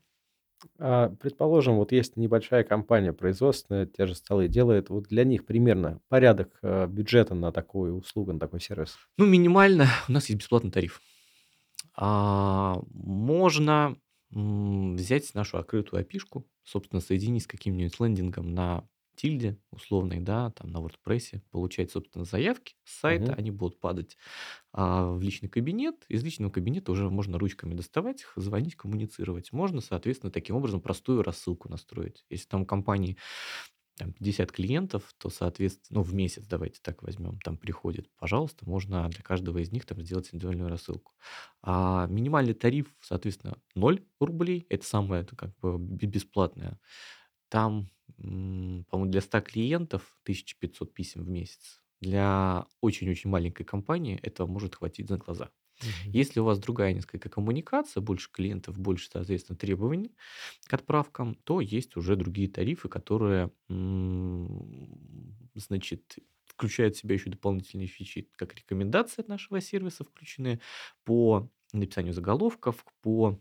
А, 0.78 1.10
предположим, 1.20 1.74
вот 1.74 1.90
есть 1.92 2.16
небольшая 2.16 2.62
компания 2.62 3.12
производственная, 3.12 3.86
те 3.86 4.06
же 4.06 4.14
столы 4.14 4.48
делает. 4.48 4.88
Вот 4.90 5.08
для 5.08 5.24
них 5.24 5.44
примерно 5.44 6.00
порядок, 6.08 6.56
э, 6.62 6.86
бюджета 6.86 7.34
на 7.34 7.50
такую 7.52 7.96
услугу, 7.96 8.32
на 8.32 8.38
такой 8.38 8.60
сервис. 8.60 8.96
Ну, 9.18 9.26
минимально 9.26 9.88
у 10.08 10.12
нас 10.12 10.28
есть 10.28 10.38
бесплатный 10.38 10.70
тариф. 10.70 11.00
А, 11.96 12.80
можно 12.92 13.96
м, 14.32 14.96
взять 14.96 15.34
нашу 15.34 15.58
открытую 15.58 16.00
опишку, 16.00 16.46
собственно, 16.62 17.00
соединить 17.00 17.42
с 17.42 17.46
каким-нибудь 17.48 17.98
лендингом 18.00 18.54
на 18.54 18.84
тильде 19.16 19.58
условной, 19.70 20.20
да, 20.20 20.50
там 20.50 20.70
на 20.70 20.78
WordPress, 20.78 21.40
получать, 21.50 21.90
собственно, 21.90 22.24
заявки 22.24 22.76
с 22.84 23.00
сайта, 23.00 23.32
Мгм. 23.32 23.34
они 23.34 23.50
будут 23.50 23.80
падать 23.80 24.16
а, 24.72 25.08
в 25.12 25.22
личный 25.22 25.48
кабинет. 25.48 26.04
Из 26.08 26.24
личного 26.24 26.50
кабинета 26.50 26.92
уже 26.92 27.10
можно 27.10 27.38
ручками 27.38 27.74
доставать 27.74 28.22
их, 28.22 28.32
звонить, 28.36 28.76
коммуницировать. 28.76 29.52
Можно, 29.52 29.80
соответственно, 29.80 30.32
таким 30.32 30.56
образом 30.56 30.80
простую 30.80 31.22
рассылку 31.22 31.68
настроить. 31.70 32.24
Если 32.30 32.48
там 32.48 32.66
компании 32.66 33.18
там 33.96 34.12
50 34.12 34.50
клиентов, 34.50 35.14
то, 35.18 35.30
соответственно, 35.30 36.00
ну, 36.00 36.02
в 36.04 36.12
месяц, 36.14 36.46
давайте 36.48 36.80
так 36.82 37.02
возьмем, 37.04 37.38
там 37.38 37.56
приходит, 37.56 38.10
пожалуйста, 38.18 38.68
можно 38.68 39.08
для 39.08 39.22
каждого 39.22 39.58
из 39.58 39.70
них 39.70 39.86
там 39.86 40.02
сделать 40.02 40.30
индивидуальную 40.32 40.68
рассылку. 40.68 41.12
А 41.62 42.08
минимальный 42.08 42.54
тариф, 42.54 42.96
соответственно, 43.00 43.58
0 43.76 44.04
рублей, 44.18 44.66
это 44.68 44.84
самое, 44.84 45.22
это 45.22 45.36
как 45.36 45.56
бы 45.60 45.78
бе- 45.78 46.08
бесплатное. 46.08 46.80
Там, 47.54 47.90
по-моему, 48.16 49.06
для 49.06 49.20
100 49.20 49.40
клиентов 49.40 50.16
1500 50.24 50.92
писем 50.94 51.22
в 51.24 51.28
месяц. 51.28 51.80
Для 52.00 52.66
очень-очень 52.80 53.30
маленькой 53.30 53.64
компании 53.64 54.18
этого 54.22 54.46
может 54.48 54.74
хватить 54.76 55.08
за 55.08 55.18
глаза. 55.18 55.50
Мгм. 55.82 56.12
Если 56.12 56.40
у 56.40 56.44
вас 56.44 56.58
другая 56.58 56.92
несколько 56.94 57.28
коммуникация, 57.28 58.00
больше 58.00 58.30
клиентов, 58.32 58.78
больше, 58.78 59.08
соответственно, 59.12 59.58
требований 59.58 60.16
к 60.66 60.74
отправкам, 60.74 61.36
то 61.44 61.60
есть 61.60 61.96
уже 61.96 62.16
другие 62.16 62.48
тарифы, 62.48 62.88
которые, 62.88 63.52
значит, 65.54 66.16
включают 66.46 66.96
в 66.96 67.00
себя 67.00 67.14
еще 67.14 67.30
дополнительные 67.30 67.88
фичи, 67.88 68.28
как 68.36 68.54
рекомендации 68.54 69.22
от 69.22 69.28
нашего 69.28 69.60
сервиса 69.60 70.04
включены 70.04 70.60
по 71.04 71.50
написанию 71.72 72.12
заголовков, 72.14 72.84
по 73.02 73.40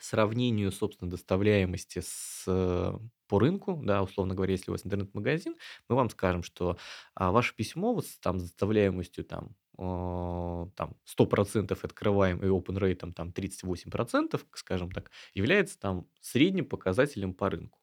сравнению, 0.00 0.72
собственно, 0.72 1.10
доставляемости 1.10 2.00
с, 2.04 2.44
э, 2.46 2.98
по 3.28 3.38
рынку, 3.38 3.80
да, 3.82 4.02
условно 4.02 4.34
говоря, 4.34 4.52
если 4.52 4.70
у 4.70 4.74
вас 4.74 4.84
интернет-магазин, 4.86 5.56
мы 5.88 5.96
вам 5.96 6.10
скажем, 6.10 6.42
что 6.42 6.78
а, 7.14 7.32
ваше 7.32 7.54
письмо 7.56 7.94
вот 7.94 8.06
с, 8.06 8.18
там, 8.18 8.38
с 8.38 8.42
доставляемостью 8.44 9.24
там, 9.24 9.56
э, 9.78 10.66
там 10.76 10.96
100% 11.04 11.78
открываем 11.82 12.38
и 12.42 12.46
open 12.46 12.78
rate 12.78 13.12
там 13.12 13.32
38%, 13.32 14.46
скажем 14.54 14.90
так, 14.90 15.10
является 15.34 15.78
там 15.78 16.08
средним 16.20 16.66
показателем 16.66 17.34
по 17.34 17.50
рынку. 17.50 17.80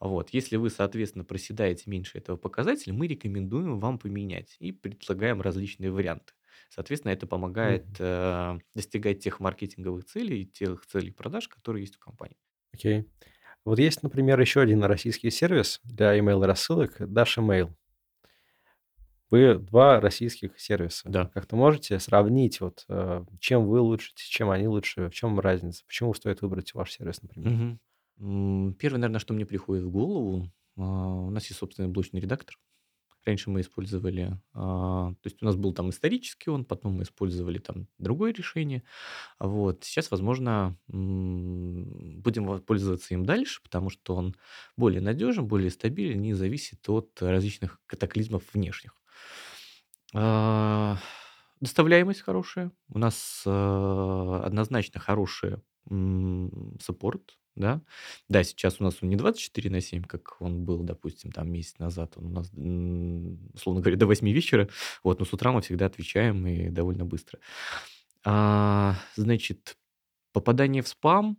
Вот. 0.00 0.30
Если 0.30 0.56
вы, 0.56 0.70
соответственно, 0.70 1.24
проседаете 1.24 1.84
меньше 1.90 2.18
этого 2.18 2.36
показателя, 2.36 2.92
мы 2.92 3.06
рекомендуем 3.06 3.78
вам 3.78 3.98
поменять 3.98 4.56
и 4.58 4.72
предлагаем 4.72 5.40
различные 5.40 5.90
варианты. 5.92 6.34
Соответственно, 6.68 7.12
это 7.12 7.26
помогает 7.26 7.86
Мгм. 7.86 7.98
э, 7.98 8.58
достигать 8.74 9.20
тех 9.22 9.40
маркетинговых 9.40 10.04
целей 10.04 10.42
и 10.42 10.46
тех 10.46 10.84
целей 10.86 11.10
продаж, 11.10 11.48
которые 11.48 11.82
есть 11.82 11.96
у 11.96 12.00
компании. 12.00 12.36
Окей. 12.74 13.04
Вот 13.64 13.78
есть, 13.78 14.02
например, 14.02 14.40
еще 14.40 14.60
один 14.60 14.82
российский 14.84 15.30
сервис 15.30 15.80
для 15.84 16.18
email-рассылок 16.18 17.00
Dasha 17.00 17.38
Mail. 17.44 17.72
Вы 19.30 19.54
2 19.54 20.00
российских 20.00 20.58
сервиса. 20.60 21.08
Да. 21.08 21.26
Как-то 21.26 21.56
можете 21.56 21.98
сравнить, 21.98 22.60
вот, 22.60 22.84
э, 22.88 23.24
чем 23.40 23.66
вы 23.66 23.80
лучше, 23.80 24.12
чем 24.14 24.50
они 24.50 24.68
лучше, 24.68 25.08
в 25.08 25.14
чем 25.14 25.38
разница? 25.40 25.84
Почему 25.86 26.12
стоит 26.12 26.42
выбрать 26.42 26.74
ваш 26.74 26.92
сервис, 26.92 27.22
например? 27.22 27.78
М, 28.20 28.74
Первое, 28.78 28.98
наверное, 29.00 29.20
что 29.20 29.32
мне 29.32 29.46
приходит 29.46 29.84
в 29.84 29.90
голову, 29.90 30.50
а, 30.76 30.82
у 30.82 31.30
нас 31.30 31.46
есть 31.46 31.58
собственный 31.58 31.88
блочный 31.88 32.20
редактор. 32.20 32.56
Раньше 33.24 33.50
мы 33.50 33.60
использовали, 33.60 34.38
а, 34.54 35.10
то 35.12 35.26
есть 35.26 35.42
у 35.42 35.46
нас 35.46 35.56
был 35.56 35.72
там 35.72 35.90
исторический 35.90 36.50
он, 36.50 36.64
потом 36.64 36.94
мы 36.94 37.04
использовали 37.04 37.58
там 37.58 37.86
другое 37.98 38.32
решение. 38.32 38.82
Вот. 39.40 39.84
Сейчас, 39.84 40.10
возможно, 40.10 40.76
будем 40.88 42.60
пользоваться 42.62 43.14
им 43.14 43.24
дальше, 43.26 43.62
потому 43.62 43.90
что 43.90 44.14
он 44.16 44.36
более 44.76 45.00
надежен, 45.00 45.46
более 45.46 45.70
стабилен, 45.70 46.22
не 46.22 46.34
зависит 46.34 46.88
от 46.88 47.10
различных 47.22 47.80
катаклизмов 47.86 48.44
внешних. 48.54 48.94
А, 50.14 50.96
Доставляемость 51.60 52.22
хорошая. 52.22 52.72
У 52.88 52.98
нас 52.98 53.44
а, 53.46 54.42
однозначно 54.44 55.00
хороший 55.00 55.58
м, 55.88 56.76
саппорт, 56.80 57.38
да. 57.54 57.82
Да, 58.28 58.42
сейчас 58.44 58.80
у 58.80 58.84
нас 58.84 58.98
он 59.02 59.08
не 59.08 59.16
24 59.16 59.70
на 59.70 59.80
7, 59.80 60.04
как 60.04 60.40
он 60.40 60.64
был, 60.64 60.82
допустим, 60.82 61.32
там 61.32 61.50
месяц 61.50 61.78
назад. 61.78 62.14
Он 62.16 62.26
у 62.26 62.30
нас, 62.30 62.50
условно 63.54 63.80
говоря, 63.80 63.96
до 63.96 64.06
8 64.06 64.28
вечера. 64.30 64.68
Вот, 65.04 65.18
но 65.18 65.24
с 65.24 65.32
утра 65.32 65.52
мы 65.52 65.60
всегда 65.60 65.86
отвечаем 65.86 66.46
и 66.46 66.68
довольно 66.70 67.04
быстро. 67.04 67.38
А, 68.24 68.96
значит, 69.16 69.76
попадание 70.32 70.82
в 70.82 70.88
спам 70.88 71.36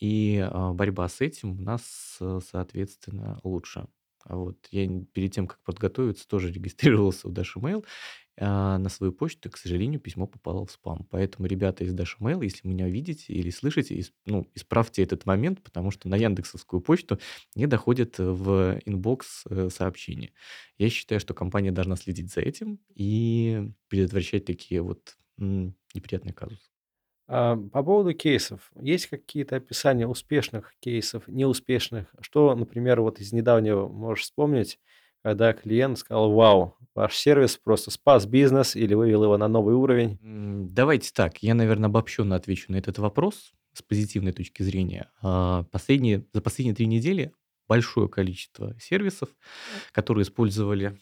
и 0.00 0.38
а, 0.38 0.72
борьба 0.72 1.08
с 1.08 1.20
этим 1.20 1.52
у 1.52 1.62
нас, 1.62 2.18
э, 2.20 2.40
соответственно, 2.44 3.40
лучше. 3.44 3.86
А 4.24 4.36
вот 4.36 4.56
я 4.70 4.88
перед 5.12 5.32
тем, 5.32 5.46
как 5.46 5.62
подготовиться, 5.62 6.26
тоже 6.26 6.50
регистрировался 6.50 7.28
в 7.28 7.32
DashaMail. 7.32 7.84
А, 8.36 8.78
на 8.78 8.88
свою 8.88 9.12
почту, 9.12 9.48
к 9.48 9.56
сожалению, 9.56 10.00
письмо 10.00 10.26
попало 10.26 10.66
в 10.66 10.70
спам. 10.72 11.06
Поэтому, 11.10 11.46
ребята 11.46 11.84
из 11.84 11.94
DashaMail, 11.94 12.42
если 12.42 12.66
меня 12.66 12.88
видите 12.88 13.32
или 13.32 13.50
слышите, 13.50 14.04
ну, 14.26 14.50
исправьте 14.56 15.04
этот 15.04 15.24
момент, 15.24 15.62
потому 15.62 15.92
что 15.92 16.08
на 16.08 16.16
яндексовскую 16.16 16.80
почту 16.80 17.20
не 17.54 17.66
доходят 17.66 18.18
э, 18.18 18.24
в 18.28 18.80
inbox 18.86 19.44
э, 19.48 19.68
сообщения. 19.70 20.32
Я 20.78 20.90
считаю, 20.90 21.20
что 21.20 21.32
компания 21.32 21.70
должна 21.70 21.94
следить 21.94 22.32
за 22.32 22.40
этим 22.40 22.80
и 22.96 23.70
предотвращать 23.88 24.44
такие 24.46 24.82
вот 24.82 25.16
неприятные 25.36 26.32
казусы. 26.32 26.70
А, 27.26 27.56
по 27.56 27.82
поводу 27.82 28.12
кейсов. 28.14 28.70
Есть 28.80 29.06
какие-то 29.06 29.56
описания 29.56 30.06
успешных 30.06 30.74
кейсов, 30.80 31.26
неуспешных? 31.28 32.12
Что, 32.20 32.54
например, 32.54 33.00
вот 33.00 33.20
из 33.20 33.32
недавнего 33.32 33.88
можешь 33.88 34.24
вспомнить, 34.24 34.78
когда 35.24 35.54
клиент 35.54 35.98
сказал: 35.98 36.32
"Вау, 36.32 36.76
ваш 36.94 37.16
сервис 37.16 37.56
просто 37.56 37.90
спас 37.90 38.26
бизнес 38.26 38.76
или 38.76 38.92
вывел 38.92 39.24
его 39.24 39.38
на 39.38 39.48
новый 39.48 39.74
уровень"? 39.74 40.18
Давайте 40.70 41.10
так, 41.14 41.42
я, 41.42 41.54
наверное, 41.54 41.88
обобщенно 41.88 42.36
отвечу 42.36 42.70
на 42.70 42.76
этот 42.76 42.98
вопрос 42.98 43.54
с 43.72 43.80
позитивной 43.80 44.32
точки 44.32 44.62
зрения. 44.62 45.10
А, 45.22 45.64
Последние, 45.72 46.26
за 46.34 46.42
последние 46.42 46.74
три 46.74 46.86
недели 46.86 47.32
большое 47.66 48.08
количество 48.08 48.76
сервисов, 48.78 49.30
которые 49.92 50.24
использовали 50.24 51.00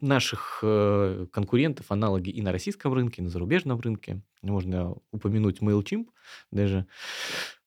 наших 0.00 0.60
э, 0.62 1.26
конкурентов, 1.30 1.92
аналоги 1.92 2.30
и 2.30 2.40
на 2.40 2.52
российском 2.52 2.94
рынке, 2.94 3.20
и 3.20 3.24
на 3.24 3.30
зарубежном 3.30 3.78
рынке. 3.80 4.22
Можно 4.40 4.96
упомянуть 5.10 5.60
MailChimp 5.60 6.08
даже. 6.50 6.86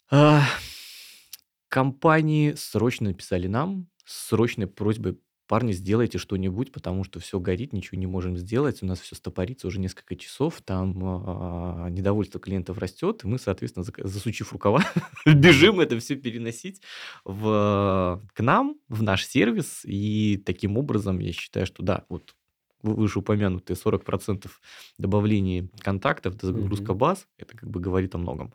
А, 0.10 0.44
компании 1.70 2.54
срочно 2.54 3.10
написали 3.10 3.48
нам 3.48 3.88
с 4.06 4.30
срочной 4.30 4.68
просьбой, 4.68 5.20
парни, 5.48 5.74
сделайте 5.74 6.18
что-нибудь, 6.18 6.72
потому 6.72 7.04
что 7.04 7.20
все 7.20 7.40
горит, 7.40 7.72
ничего 7.74 8.00
не 8.00 8.08
можем 8.08 8.36
сделать, 8.38 8.82
у 8.82 8.86
нас 8.86 9.00
все 9.00 9.16
стопорится 9.16 9.68
уже 9.68 9.80
несколько 9.80 10.16
часов, 10.16 10.62
там 10.64 10.96
а, 11.04 11.90
недовольство 11.90 12.40
клиентов 12.40 12.78
растет, 12.80 13.24
и 13.24 13.28
мы, 13.28 13.38
соответственно, 13.38 13.86
засучив 13.98 14.52
рукава, 14.54 14.84
бежим 15.26 15.80
это 15.80 16.00
все 16.00 16.16
переносить 16.16 16.82
в, 17.24 18.22
к 18.34 18.42
нам, 18.42 18.78
в 18.90 19.04
наш 19.04 19.26
сервис, 19.26 19.82
и 19.86 20.42
таким 20.46 20.78
образом 20.78 21.20
я 21.20 21.32
считаю, 21.32 21.66
что 21.68 21.84
да, 21.84 22.06
вот 22.10 22.34
вы- 22.82 22.96
вышеупомянутые 22.96 23.78
40% 23.78 24.52
добавления 24.98 25.70
контактов, 25.80 26.36
загрузка 26.42 26.94
баз, 26.94 27.28
это 27.38 27.56
как 27.56 27.70
бы 27.70 27.80
говорит 27.80 28.16
о 28.16 28.18
многом. 28.18 28.54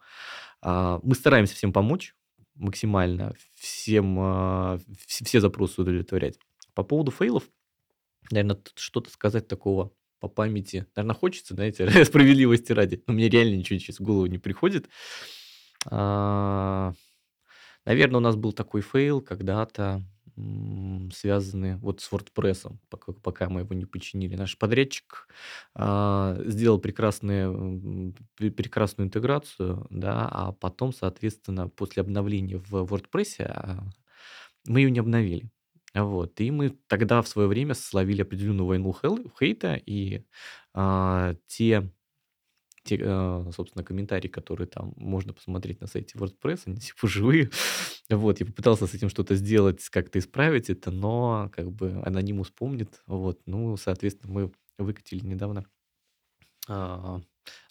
А, 0.62 1.00
Мы 1.02 1.14
стараемся 1.14 1.54
всем 1.54 1.72
помочь 1.72 2.14
максимально, 2.60 3.34
всем, 3.56 4.16
а, 4.20 4.78
вс- 5.06 5.24
все 5.24 5.40
запросы 5.40 5.80
удовлетворять. 5.80 6.38
По 6.74 6.82
поводу 6.84 7.10
фейлов, 7.10 7.44
наверное, 8.30 8.58
что-то 8.76 9.10
сказать 9.10 9.48
такого 9.48 9.92
по 10.20 10.28
памяти, 10.28 10.86
наверное, 10.94 11.16
хочется, 11.16 11.54
знаете, 11.54 11.86
справедливости 12.04 12.72
ради, 12.72 13.02
но 13.06 13.14
мне 13.14 13.28
реально 13.28 13.56
ничего 13.56 13.78
сейчас 13.78 13.98
в 14.00 14.02
голову 14.04 14.26
не 14.26 14.38
приходит. 14.38 14.88
А, 15.86 16.92
Наверное, 17.86 18.18
у 18.18 18.20
нас 18.20 18.36
был 18.36 18.52
такой 18.52 18.82
fail 18.82 19.22
когда-то, 19.22 20.02
м, 20.40 21.10
связанный 21.12 21.76
вот 21.76 22.00
с 22.00 22.10
WordPress, 22.12 22.72
пока, 22.90 23.12
пока 23.12 23.48
мы 23.48 23.60
его 23.60 23.74
не 23.74 23.86
починили. 23.86 24.36
Наш 24.36 24.58
подрядчик 24.58 25.28
а, 25.74 26.36
сделал 26.46 26.78
прекрасные, 26.80 27.44
м, 27.44 28.14
пре- 28.38 28.50
прекрасную 28.50 29.06
интеграцию, 29.08 29.86
да, 29.90 30.28
а 30.30 30.52
потом, 30.52 30.92
соответственно, 30.92 31.68
после 31.68 32.02
обновления 32.02 32.58
в 32.58 32.72
WordPress 32.74 33.42
а, 33.44 33.84
мы 34.66 34.80
ее 34.80 34.90
не 34.90 35.00
обновили. 35.00 35.50
Вот. 35.94 36.40
И 36.40 36.50
мы 36.50 36.70
тогда 36.88 37.20
в 37.22 37.28
свое 37.28 37.48
время 37.48 37.74
словили 37.74 38.22
определенную 38.22 38.66
войну 38.66 38.94
хейта, 39.38 39.74
и 39.74 40.24
а, 40.74 41.34
те 41.48 41.90
те, 42.90 42.98
э, 43.00 43.50
собственно, 43.54 43.84
комментарии, 43.84 44.28
которые 44.28 44.66
там 44.66 44.92
можно 44.96 45.32
посмотреть 45.32 45.80
на 45.80 45.86
сайте 45.86 46.18
WordPress, 46.18 46.62
они 46.66 46.76
типа 46.76 47.06
живые. 47.08 47.50
Вот, 48.10 48.40
я 48.40 48.46
попытался 48.46 48.88
с 48.88 48.94
этим 48.94 49.08
что-то 49.08 49.36
сделать, 49.36 49.88
как-то 49.88 50.18
исправить 50.18 50.68
это, 50.68 50.90
но 50.90 51.48
как 51.54 51.70
бы 51.70 52.02
анонимус 52.04 52.50
помнит. 52.50 53.02
Вот, 53.06 53.40
ну, 53.46 53.76
соответственно, 53.76 54.32
мы 54.32 54.52
выкатили 54.78 55.24
недавно 55.24 55.64
а, 56.68 57.20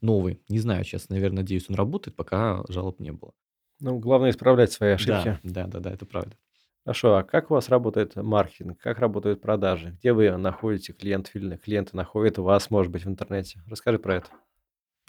новый. 0.02 0.42
Не 0.50 0.60
знаю 0.60 0.84
сейчас, 0.84 1.10
наверное, 1.10 1.38
надеюсь, 1.42 1.70
он 1.70 1.76
работает, 1.76 2.16
пока 2.16 2.64
жалоб 2.70 3.00
не 3.00 3.12
было. 3.12 3.34
Ну, 3.80 4.00
главное 4.00 4.32
исправлять 4.32 4.72
свои 4.72 4.94
Да, 4.98 5.22
ошибки. 5.22 5.40
да, 5.44 5.68
да, 5.68 5.80
да, 5.80 5.92
это 5.92 6.06
правда. 6.06 6.38
Хорошо, 6.86 7.16
а 7.16 7.24
как 7.24 7.52
у 7.52 7.54
вас 7.54 7.70
работает 7.70 8.16
маркетинг? 8.16 8.80
Как 8.80 9.00
работают 9.00 9.42
продажи? 9.42 9.96
Где 10.00 10.14
вы 10.14 10.36
находите 10.38 10.94
клиентов 10.94 11.36
или 11.36 11.56
клиенты 11.58 11.96
находят 11.96 12.38
вас, 12.38 12.70
может 12.70 12.92
быть, 12.92 13.06
в 13.06 13.10
интернете? 13.10 13.62
Расскажи 13.68 14.00
про 14.00 14.16
это. 14.16 14.30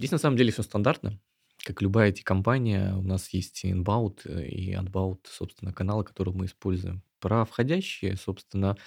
Здесь 0.01 0.13
на 0.13 0.19
самом 0.19 0.39
деле 0.39 0.51
все 0.51 0.63
стандартно. 0.63 1.21
Как 1.63 1.83
любая 1.83 2.11
IT-компания, 2.11 2.95
у 2.95 3.03
нас 3.03 3.29
есть 3.35 3.67
inbound, 3.67 4.23
и 4.49 4.73
outbound, 4.73 5.19
собственно, 5.25 5.75
каналы, 5.75 6.05
которые 6.05 6.35
мы 6.35 6.47
используем. 6.47 7.03
Про 7.19 7.45
входящие, 7.45 8.17
собственно, 8.17 8.79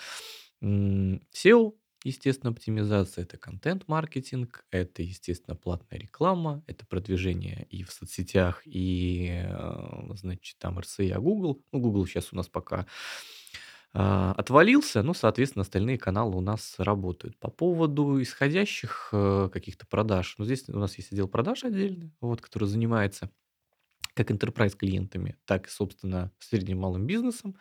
SEO, 0.64 1.74
естественно, 2.04 2.50
оптимизация, 2.52 3.26
это 3.26 3.38
контент-маркетинг, 3.38 4.66
это, 4.72 5.04
естественно, 5.04 5.56
платная 5.56 6.00
реклама, 6.00 6.64
это 6.66 6.84
продвижение 6.88 7.68
и 7.70 7.84
в 7.84 7.92
соцсетях, 7.92 8.64
и, 8.66 9.46
э, 9.46 10.16
значит, 10.16 10.58
там 10.58 10.80
RSA, 10.80 11.20
Google. 11.20 11.62
Ну, 11.72 11.80
Google 11.80 12.08
сейчас 12.08 12.34
у 12.34 12.36
нас 12.36 12.48
пока 12.48 12.88
отвалился, 13.94 15.04
ну, 15.04 15.14
соответственно, 15.14 15.62
остальные 15.64 15.98
каналы 16.00 16.36
у 16.38 16.42
нас 16.42 16.76
работают. 16.80 17.38
По 17.40 17.50
поводу 17.52 18.22
исходящих 18.22 19.10
э, 19.14 19.50
каких-то 19.54 19.86
продаж, 19.88 20.36
ну, 20.38 20.46
здесь 20.46 20.68
у 20.70 20.80
нас 20.80 20.98
есть 20.98 21.12
отдел 21.12 21.28
продаж 21.28 21.64
отдельный, 21.64 22.12
вот, 22.22 22.42
который 22.42 22.68
занимается 22.68 23.30
как 24.14 24.32
enterprise 24.32 24.76
клиентами, 24.76 25.38
так 25.46 25.68
и, 25.68 25.70
собственно, 25.70 26.32
средним 26.40 26.78
и 26.78 26.82
малым 26.82 27.08
бизнесом. 27.08 27.56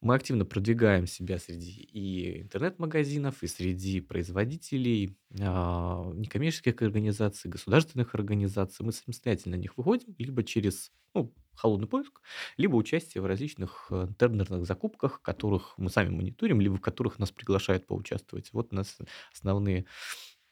Мы 0.00 0.14
активно 0.14 0.44
продвигаем 0.44 1.06
себя 1.06 1.38
среди 1.38 1.70
и 1.70 2.42
интернет-магазинов, 2.42 3.42
и 3.42 3.46
среди 3.46 4.00
производителей, 4.00 5.16
а, 5.40 6.10
некоммерческих 6.14 6.80
организаций, 6.82 7.50
государственных 7.50 8.14
организаций. 8.14 8.84
Мы 8.84 8.92
самостоятельно 8.92 9.56
на 9.56 9.60
них 9.60 9.76
выходим, 9.76 10.14
либо 10.18 10.42
через 10.44 10.92
ну, 11.14 11.32
холодный 11.54 11.88
поиск, 11.88 12.20
либо 12.58 12.76
участие 12.76 13.22
в 13.22 13.26
различных 13.26 13.86
э, 13.90 14.08
тендерных 14.18 14.66
закупках, 14.66 15.22
которых 15.22 15.74
мы 15.78 15.88
сами 15.88 16.10
мониторим, 16.10 16.60
либо 16.60 16.76
в 16.76 16.80
которых 16.82 17.18
нас 17.18 17.30
приглашают 17.32 17.86
поучаствовать. 17.86 18.52
Вот 18.52 18.72
у 18.72 18.76
нас 18.76 18.98
основные 19.32 19.86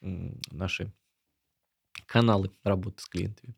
наши 0.01 0.93
каналы 2.07 2.51
работы 2.63 3.03
с 3.03 3.07
клиентами. 3.07 3.55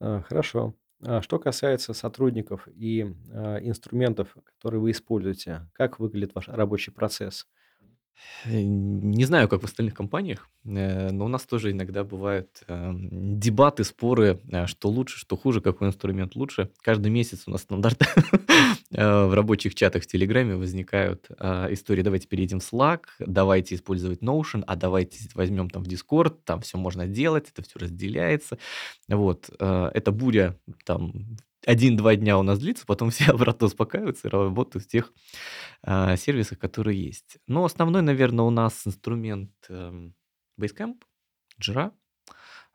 А, 0.00 0.20
хорошо. 0.22 0.74
А 1.04 1.20
что 1.20 1.38
касается 1.38 1.94
сотрудников 1.94 2.68
и, 2.68 3.14
а, 3.32 3.58
инструментов, 3.58 4.36
которые 4.44 4.80
вы 4.80 4.90
используете, 4.92 5.68
как 5.72 5.98
выглядит 5.98 6.34
ваш 6.34 6.48
рабочий 6.48 6.92
процесс? 6.92 7.46
Э, 8.44 8.60
не 8.60 9.24
знаю, 9.24 9.48
как 9.48 9.62
в 9.62 9.64
остальных 9.64 9.94
компаниях, 9.94 10.48
э, 10.64 11.10
но 11.10 11.24
у 11.24 11.28
нас 11.28 11.42
тоже 11.42 11.70
иногда 11.70 12.04
бывают 12.04 12.62
эм, 12.68 13.38
дебаты, 13.38 13.84
споры, 13.84 14.40
э, 14.50 14.66
что 14.66 14.88
лучше, 14.88 15.18
что 15.18 15.36
хуже, 15.36 15.60
какой 15.60 15.88
инструмент 15.88 16.34
лучше. 16.34 16.70
Каждый 16.82 17.10
месяц 17.10 17.44
у 17.46 17.50
нас 17.50 17.62
стандарт 17.62 18.00
в 18.90 19.34
рабочих 19.34 19.74
чатах 19.74 20.02
в 20.02 20.06
Телеграме 20.06 20.56
возникают 20.56 21.28
истории, 21.30 22.02
давайте 22.02 22.28
перейдем 22.28 22.60
в 22.60 22.72
Slack, 22.72 23.02
давайте 23.18 23.74
использовать 23.74 24.20
Notion, 24.20 24.64
а 24.66 24.76
давайте 24.76 25.18
возьмем 25.34 25.70
там 25.70 25.82
в 25.82 25.88
Discord, 25.88 26.36
там 26.44 26.60
все 26.60 26.78
можно 26.78 27.06
делать, 27.06 27.48
это 27.50 27.62
все 27.62 27.78
разделяется. 27.78 28.58
Вот, 29.08 29.50
это 29.58 30.12
буря 30.12 30.56
там 30.84 31.36
один-два 31.66 32.16
дня 32.16 32.38
у 32.38 32.42
нас 32.42 32.58
длится, 32.58 32.86
потом 32.86 33.10
все 33.10 33.30
обратно 33.32 33.66
успокаиваются 33.66 34.28
и 34.28 34.30
работают 34.30 34.84
в 34.84 34.88
тех 34.88 35.12
а, 35.82 36.16
сервисах, 36.16 36.58
которые 36.58 37.02
есть. 37.02 37.38
Но 37.46 37.64
основной, 37.64 38.02
наверное, 38.02 38.44
у 38.44 38.50
нас 38.50 38.86
инструмент 38.86 39.52
эм, 39.68 40.14
Basecamp, 40.60 41.02
Jira, 41.60 41.92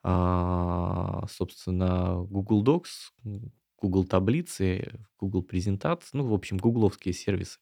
а, 0.04 1.26
собственно, 1.30 2.24
Google 2.24 2.64
Docs, 2.64 3.44
Google 3.80 4.06
таблицы, 4.06 5.06
Google 5.20 5.44
презентации, 5.44 6.18
ну, 6.18 6.26
в 6.26 6.34
общем, 6.34 6.58
гугловские 6.58 7.14
сервисы. 7.14 7.60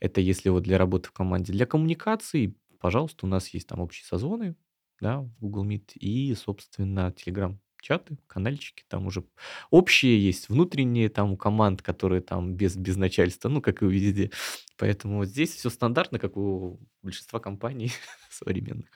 Это 0.00 0.20
если 0.20 0.50
вот 0.50 0.64
для 0.64 0.78
работы 0.78 1.08
в 1.08 1.12
команде. 1.12 1.52
Для 1.52 1.66
коммуникаций, 1.66 2.56
пожалуйста, 2.78 3.26
у 3.26 3.28
нас 3.28 3.48
есть 3.48 3.66
там 3.66 3.80
общие 3.80 4.04
созвоны, 4.04 4.56
да, 5.00 5.28
Google 5.40 5.64
Meet 5.66 5.92
и, 5.94 6.34
собственно, 6.34 7.14
Telegram 7.16 7.56
чаты, 7.86 8.16
канальчики, 8.26 8.84
там 8.88 9.06
уже 9.06 9.22
общие 9.70 10.24
есть, 10.24 10.48
внутренние 10.48 11.08
там 11.08 11.32
у 11.32 11.36
команд, 11.36 11.82
которые 11.82 12.20
там 12.20 12.54
без, 12.54 12.76
без 12.76 12.96
начальства, 12.96 13.48
ну, 13.48 13.62
как 13.62 13.82
и 13.82 13.86
везде. 13.86 14.32
Поэтому 14.76 15.24
здесь 15.24 15.54
все 15.54 15.70
стандартно, 15.70 16.18
как 16.18 16.36
у 16.36 16.80
большинства 17.02 17.38
компаний 17.38 17.92
современных. 18.30 18.88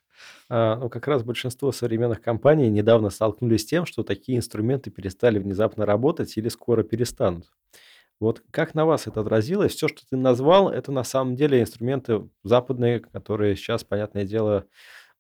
А, 0.48 0.76
ну, 0.76 0.88
как 0.88 1.06
раз 1.06 1.22
большинство 1.22 1.70
современных 1.70 2.20
компаний 2.20 2.68
недавно 2.68 3.10
столкнулись 3.10 3.62
с 3.62 3.66
тем, 3.66 3.86
что 3.86 4.02
такие 4.02 4.38
инструменты 4.38 4.90
перестали 4.90 5.38
внезапно 5.38 5.86
работать 5.86 6.36
или 6.36 6.48
скоро 6.48 6.82
перестанут. 6.82 7.46
Вот 8.18 8.42
как 8.50 8.74
на 8.74 8.86
вас 8.86 9.06
это 9.06 9.20
отразилось? 9.20 9.72
Все, 9.72 9.86
что 9.86 10.02
ты 10.04 10.16
назвал, 10.16 10.68
это 10.68 10.90
на 10.90 11.04
самом 11.04 11.36
деле 11.36 11.60
инструменты 11.60 12.28
западные, 12.42 12.98
которые 13.00 13.54
сейчас, 13.54 13.84
понятное 13.84 14.24
дело, 14.24 14.66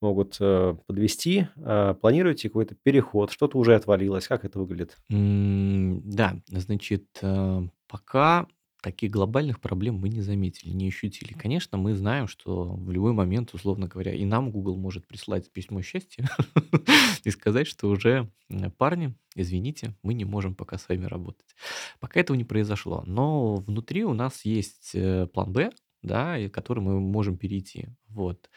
могут 0.00 0.36
э, 0.40 0.76
подвести. 0.86 1.46
Э, 1.56 1.94
планируете 2.00 2.48
какой-то 2.48 2.74
переход? 2.74 3.30
Что-то 3.30 3.58
уже 3.58 3.74
отвалилось? 3.74 4.28
Как 4.28 4.44
это 4.44 4.58
выглядит? 4.58 4.96
Да, 5.08 6.36
значит, 6.48 7.06
э, 7.22 7.62
пока 7.86 8.46
таких 8.82 9.10
глобальных 9.10 9.60
проблем 9.60 9.96
мы 9.96 10.08
не 10.08 10.22
заметили, 10.22 10.70
не 10.70 10.88
ощутили. 10.88 11.34
Конечно, 11.34 11.76
мы 11.76 11.94
знаем, 11.94 12.26
что 12.26 12.72
в 12.72 12.90
любой 12.90 13.12
момент, 13.12 13.52
условно 13.52 13.88
говоря, 13.88 14.14
и 14.14 14.24
нам 14.24 14.50
Google 14.50 14.76
может 14.76 15.06
прислать 15.06 15.52
письмо 15.52 15.82
счастья 15.82 16.28
и 17.24 17.30
сказать, 17.30 17.66
что 17.66 17.88
уже 17.88 18.30
парни, 18.78 19.14
извините, 19.34 19.94
мы 20.02 20.14
не 20.14 20.24
можем 20.24 20.54
пока 20.54 20.78
с 20.78 20.88
вами 20.88 21.04
работать. 21.04 21.54
Пока 21.98 22.20
этого 22.20 22.38
не 22.38 22.44
произошло. 22.44 23.02
Но 23.06 23.56
внутри 23.56 24.04
у 24.04 24.14
нас 24.14 24.46
есть 24.46 24.96
план 25.34 25.52
Б, 25.52 25.70
да, 26.02 26.38
и 26.38 26.48
который 26.48 26.80
мы 26.80 27.00
можем 27.00 27.36
перейти. 27.36 27.88
Вот. 28.08 28.48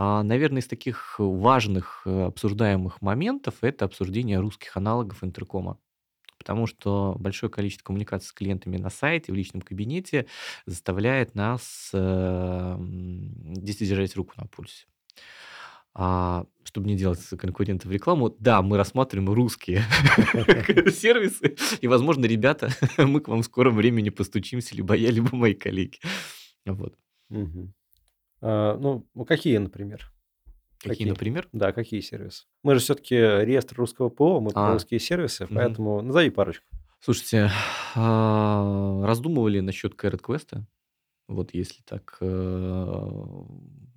А, 0.00 0.22
наверное, 0.22 0.62
из 0.62 0.68
таких 0.68 1.16
важных 1.18 2.02
э, 2.06 2.26
обсуждаемых 2.26 3.02
моментов 3.02 3.56
это 3.62 3.84
обсуждение 3.84 4.38
русских 4.38 4.76
аналогов 4.76 5.24
интеркома. 5.24 5.76
Потому 6.38 6.68
что 6.68 7.16
большое 7.18 7.50
количество 7.50 7.86
коммуникаций 7.86 8.28
с 8.28 8.32
клиентами 8.32 8.76
на 8.76 8.90
сайте, 8.90 9.32
в 9.32 9.34
личном 9.34 9.60
кабинете 9.60 10.26
заставляет 10.66 11.34
нас 11.34 11.90
э, 11.92 12.76
действительно 12.78 13.88
держать 13.88 14.14
руку 14.14 14.34
на 14.36 14.46
пульсе. 14.46 14.86
А, 15.94 16.46
чтобы 16.62 16.86
не 16.86 16.94
делать 16.94 17.18
конкурентов 17.36 17.90
рекламу, 17.90 18.30
да, 18.38 18.62
мы 18.62 18.76
рассматриваем 18.76 19.32
русские 19.32 19.78
сервисы, 20.92 21.56
и, 21.80 21.88
возможно, 21.88 22.24
ребята, 22.24 22.70
мы 22.98 23.20
к 23.20 23.26
вам 23.26 23.42
в 23.42 23.46
скором 23.46 23.74
времени 23.74 24.10
постучимся, 24.10 24.76
либо 24.76 24.94
я, 24.94 25.10
либо 25.10 25.34
мои 25.34 25.54
коллеги. 25.54 25.98
Вот. 26.66 26.94
Мгм. 27.30 27.74
А, 28.40 28.76
ну, 28.78 29.06
ну, 29.14 29.24
какие, 29.24 29.58
например? 29.58 30.12
Какие, 30.78 30.90
Какие? 30.90 31.08
например? 31.08 31.48
Да, 31.52 31.72
какие 31.72 32.00
сервисы? 32.00 32.44
Мы 32.62 32.74
же 32.74 32.80
все-таки 32.80 33.16
реестр 33.16 33.76
русского 33.76 34.10
ПО, 34.10 34.40
мы 34.40 34.52
А, 34.54 34.72
русские 34.74 35.00
сервисы, 35.00 35.46
поэтому 35.46 36.02
назови 36.02 36.30
парочку. 36.30 36.64
Слушайте, 37.00 37.50
а, 37.96 39.04
раздумывали 39.04 39.60
насчет 39.60 39.94
Carrot 39.94 40.20
Quest. 40.22 40.62
Вот 41.26 41.52
если 41.52 41.82
так 41.82 42.16
э, 42.22 43.44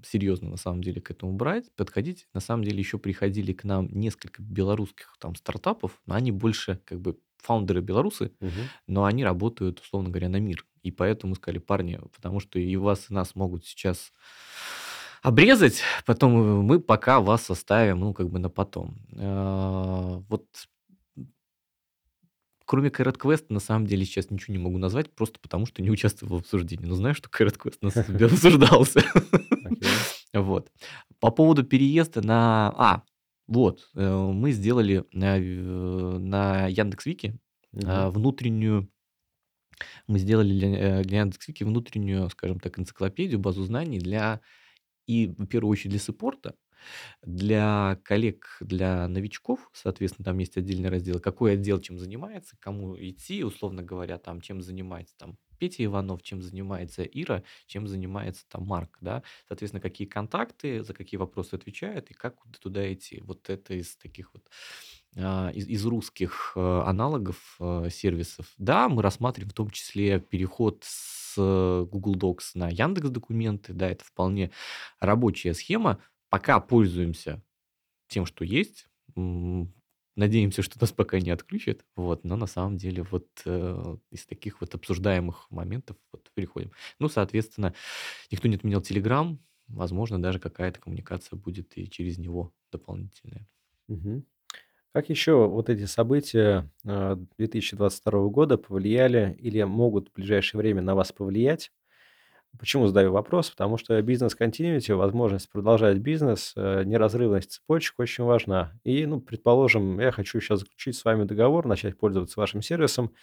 серьезно 0.04 0.50
на 0.50 0.58
самом 0.58 0.84
деле 0.84 1.00
к 1.00 1.12
этому 1.12 1.32
брать, 1.32 1.74
подходить, 1.78 2.28
на 2.34 2.42
самом 2.42 2.66
деле 2.66 2.80
еще 2.80 2.98
приходили 2.98 3.54
к 3.54 3.64
нам 3.64 3.88
несколько 3.90 4.42
белорусских 4.42 5.16
там 5.18 5.36
стартапов, 5.36 6.02
но 6.06 6.16
они 6.16 6.34
больше 6.34 6.82
как 6.84 7.00
бы 7.00 7.18
фаундеры 7.38 7.80
белорусы, 7.82 8.34
Мгм. 8.42 8.52
но 8.88 9.06
они 9.06 9.24
работают, 9.24 9.80
условно 9.80 10.10
говоря, 10.10 10.28
на 10.28 10.42
мир. 10.42 10.66
И 10.84 10.92
поэтому 10.92 11.36
сказали, 11.36 11.60
парни, 11.60 12.00
потому 12.14 12.40
что 12.40 12.60
и 12.60 12.76
вас, 12.76 13.10
и 13.10 13.14
нас 13.14 13.36
могут 13.36 13.66
сейчас 13.66 14.12
обрезать, 15.22 15.82
потом 16.06 16.64
мы 16.64 16.80
пока 16.80 17.20
вас 17.20 17.50
оставим, 17.50 18.00
ну, 18.00 18.14
как 18.14 18.30
бы 18.30 18.40
на 18.40 18.50
потом. 18.50 18.98
А, 19.16 20.24
вот 20.28 20.46
кроме 22.66 22.90
Carrot 22.90 23.18
Quest, 23.18 23.48
на 23.50 23.60
самом 23.60 23.86
деле 23.86 24.06
сейчас 24.06 24.30
ничего 24.30 24.54
не 24.54 24.64
могу 24.64 24.78
назвать, 24.78 25.14
просто 25.14 25.40
потому 25.42 25.66
что 25.66 25.82
не 25.82 25.92
участвовал 25.92 26.38
в 26.38 26.40
обсуждении. 26.40 26.86
Но 26.86 26.96
знаю, 26.96 27.14
что 27.14 27.30
Carrot 27.30 27.58
Quest 27.58 27.80
на 27.82 27.90
самом 27.90 28.14
деле 28.14 28.28
обсуждался. 28.28 29.04
Вот. 30.34 30.72
По 31.20 31.30
поводу 31.30 31.66
переезда 31.66 32.26
на... 32.26 32.74
А, 32.78 33.04
вот, 33.48 33.90
э, 33.96 34.10
мы 34.10 34.52
сделали 34.54 35.04
на, 35.12 35.38
на 35.38 36.68
Яндекс.Вики 36.68 37.38
а, 37.84 38.10
внутреннюю 38.10 38.90
мы 40.08 40.20
сделали 40.20 40.54
для, 40.54 41.00
э, 41.02 41.04
для 41.04 41.20
Яндекс.Вики 41.22 41.64
внутреннюю, 41.64 42.30
скажем 42.30 42.60
так, 42.60 42.80
энциклопедию, 42.80 43.40
базу 43.40 43.64
знаний 43.64 44.00
для, 44.00 44.42
и 45.08 45.28
в 45.28 45.48
первую 45.48 45.72
очередь 45.72 45.92
для 45.92 46.00
саппорта, 46.00 46.56
для 47.24 48.00
коллег, 48.04 48.58
для 48.62 49.08
новичков, 49.08 49.70
соответственно, 49.74 50.26
там 50.26 50.38
есть 50.40 50.58
отдельный 50.58 50.90
раздел, 50.90 51.20
какой 51.20 51.54
отдел 51.54 51.80
чем 51.80 51.98
занимается, 52.00 52.58
кому 52.60 52.98
идти, 52.98 53.44
условно 53.44 53.84
говоря, 53.84 54.18
там, 54.18 54.42
чем 54.42 54.62
занимается 54.62 55.16
там 55.18 55.38
Петя 55.60 55.86
Иванов, 55.86 56.24
чем 56.24 56.42
занимается 56.42 57.04
Ира, 57.04 57.44
чем 57.68 57.88
занимается 57.88 58.46
там 58.50 58.66
Марк, 58.66 58.98
да, 59.02 59.24
соответственно, 59.48 59.82
какие 59.82 60.08
контакты, 60.08 60.84
за 60.84 60.94
какие 60.94 61.20
вопросы 61.20 61.54
отвечают 61.54 62.10
и 62.10 62.14
как 62.16 62.36
туда 62.60 62.92
идти. 62.92 63.22
Вот 63.22 63.50
это 63.50 63.76
из 63.76 63.96
таких 63.98 64.34
вот 64.34 64.50
из, 65.16 65.68
из 65.68 65.86
русских 65.86 66.54
э, 66.56 66.82
аналогов 66.86 67.58
э, 67.60 67.90
сервисов. 67.92 68.48
Да, 68.58 68.88
мы 68.88 69.02
рассматриваем 69.02 69.50
в 69.50 69.54
том 69.54 69.70
числе 69.70 70.20
переход 70.20 70.84
с 70.84 71.36
Google 71.38 72.16
Docs 72.16 72.52
на 72.56 72.70
Яндекс 72.70 73.10
Документы. 73.10 73.74
Да, 73.74 73.90
это 73.90 74.04
вполне 74.04 74.52
рабочая 75.00 75.54
схема. 75.54 76.00
Пока 76.30 76.60
пользуемся 76.60 77.42
тем, 78.08 78.26
что 78.26 78.46
есть. 78.46 78.88
На 79.16 79.68
Надеемся, 80.18 80.62
что 80.62 80.78
нас 80.80 80.92
пока 80.92 81.20
не 81.20 81.32
отключат. 81.32 81.86
Вот, 81.96 82.26
но 82.26 82.36
на 82.36 82.46
самом 82.46 82.78
деле 82.78 83.04
вот 83.04 83.28
э, 83.46 83.98
из 84.12 84.26
таких 84.26 84.60
вот 84.60 84.76
обсуждаемых 84.76 85.50
моментов 85.50 85.96
вот 86.12 86.30
переходим. 86.34 86.72
Ну, 87.00 87.08
соответственно, 87.08 87.74
никто 88.30 88.48
не 88.50 88.56
отменял 88.56 88.82
Telegram. 88.82 89.38
Возможно, 89.68 90.22
даже 90.22 90.40
какая-то 90.40 90.82
коммуникация 90.82 91.38
будет 91.38 91.78
и 91.78 91.90
через 91.90 92.18
него 92.18 92.54
дополнительная. 92.74 93.48
Мгм. 93.88 94.26
Как 94.94 95.10
еще 95.10 95.48
вот 95.48 95.70
эти 95.70 95.86
события 95.86 96.70
э, 96.86 97.16
2022 97.38 98.28
года 98.28 98.58
повлияли 98.58 99.38
или 99.40 99.64
могут 99.64 100.10
в 100.10 100.14
ближайшее 100.14 100.60
время 100.60 100.82
на 100.82 100.96
вас 100.96 101.14
повлиять? 101.14 101.72
Почему 102.60 102.88
задаю 102.88 103.14
вопрос? 103.14 103.50
Потому 103.50 103.78
что 103.78 104.02
бизнес-континьюти, 104.02 104.92
возможность 104.92 105.50
продолжать 105.50 106.00
бизнес, 106.00 106.52
э, 106.58 106.84
неразрывность 106.84 107.54
цепочек 107.54 108.00
очень 108.00 108.26
важна. 108.26 108.74
И, 108.84 109.06
ну, 109.06 109.22
предположим, 109.22 109.98
я 110.02 110.12
хочу 110.12 110.42
сейчас 110.42 110.60
заключить 110.60 110.98
с 110.98 111.06
вами 111.06 111.24
договор, 111.24 111.66
начать 111.66 111.98
пользоваться 111.98 112.40
вашим 112.40 112.62
сервисом, 112.62 113.14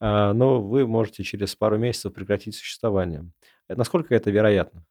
а, 0.00 0.32
но 0.32 0.62
вы 0.62 0.86
можете 0.86 1.24
через 1.24 1.54
пару 1.56 1.76
месяцев 1.78 2.14
прекратить 2.14 2.54
существование. 2.56 3.30
Э, 3.68 3.74
Насколько 3.76 4.14
это 4.14 4.30
вероятно? 4.30 4.86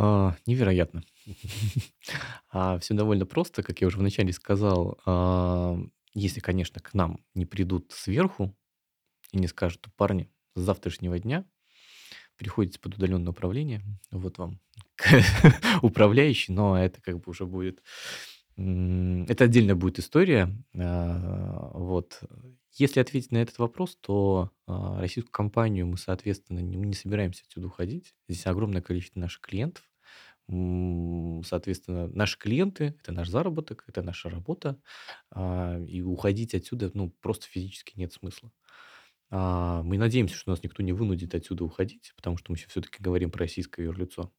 А, 0.00 0.36
невероятно. 0.46 1.02
А, 2.50 2.78
все 2.78 2.94
довольно 2.94 3.26
просто, 3.26 3.62
как 3.62 3.80
я 3.82 3.86
уже 3.88 3.98
вначале 3.98 4.32
сказал. 4.32 4.98
А, 5.04 5.76
если, 6.14 6.40
конечно, 6.40 6.80
к 6.80 6.94
нам 6.94 7.20
не 7.34 7.44
придут 7.44 7.92
сверху 7.92 8.56
и 9.32 9.38
не 9.38 9.48
скажут: 9.48 9.86
"Парни, 9.96 10.30
с 10.56 10.60
завтрашнего 10.62 11.18
дня 11.18 11.44
переходите 12.36 12.80
под 12.80 12.96
удаленное 12.96 13.32
управление, 13.32 13.82
вот 14.12 14.38
вам 14.38 14.60
управляющий", 15.82 16.52
но 16.52 16.78
это 16.78 17.00
как 17.02 17.16
бы 17.20 17.30
уже 17.30 17.46
будет, 17.46 17.82
это 18.56 19.44
отдельная 19.44 19.76
будет 19.76 19.98
история. 20.00 20.54
Вот. 20.74 22.20
Если 22.74 23.00
ответить 23.00 23.32
на 23.32 23.38
этот 23.38 23.58
вопрос, 23.58 23.96
то, 24.00 24.52
российскую 24.66 25.32
компанию 25.32 25.86
мы, 25.86 25.98
соответственно, 25.98 26.60
не 26.60 26.76
мы 26.76 26.86
не 26.86 26.94
собираемся 26.94 27.44
отсюда 27.46 27.68
уходить. 27.68 28.14
Здесь 28.28 28.46
огромное 28.46 28.82
количество 28.82 29.20
наших 29.20 29.42
клиентов. 29.42 29.87
Соответственно, 30.48 32.08
наши 32.08 32.38
клиенты- 32.38 32.96
это 33.02 33.12
наш 33.12 33.28
заработок, 33.28 33.84
это 33.88 34.02
наша 34.02 34.30
работа, 34.30 34.80
а, 35.30 35.78
и 35.86 36.00
уходить 36.02 36.54
отсюда, 36.54 36.90
ну, 36.94 37.10
просто 37.20 37.46
физически 37.46 37.92
нет 37.98 38.12
смысла. 38.12 38.50
А, 39.30 39.82
мы 39.82 39.98
надеемся, 39.98 40.34
что 40.36 40.50
нас 40.50 40.62
никто 40.62 40.82
не 40.82 40.92
вынудит 40.92 41.34
отсюда 41.34 41.64
уходить, 41.64 42.12
потому 42.16 42.38
что 42.38 42.52
мы 42.52 42.56
все-таки 42.58 43.02
говорим 43.02 43.30
про 43.30 43.40
российское 43.40 43.84
юрлицо. 43.84 44.32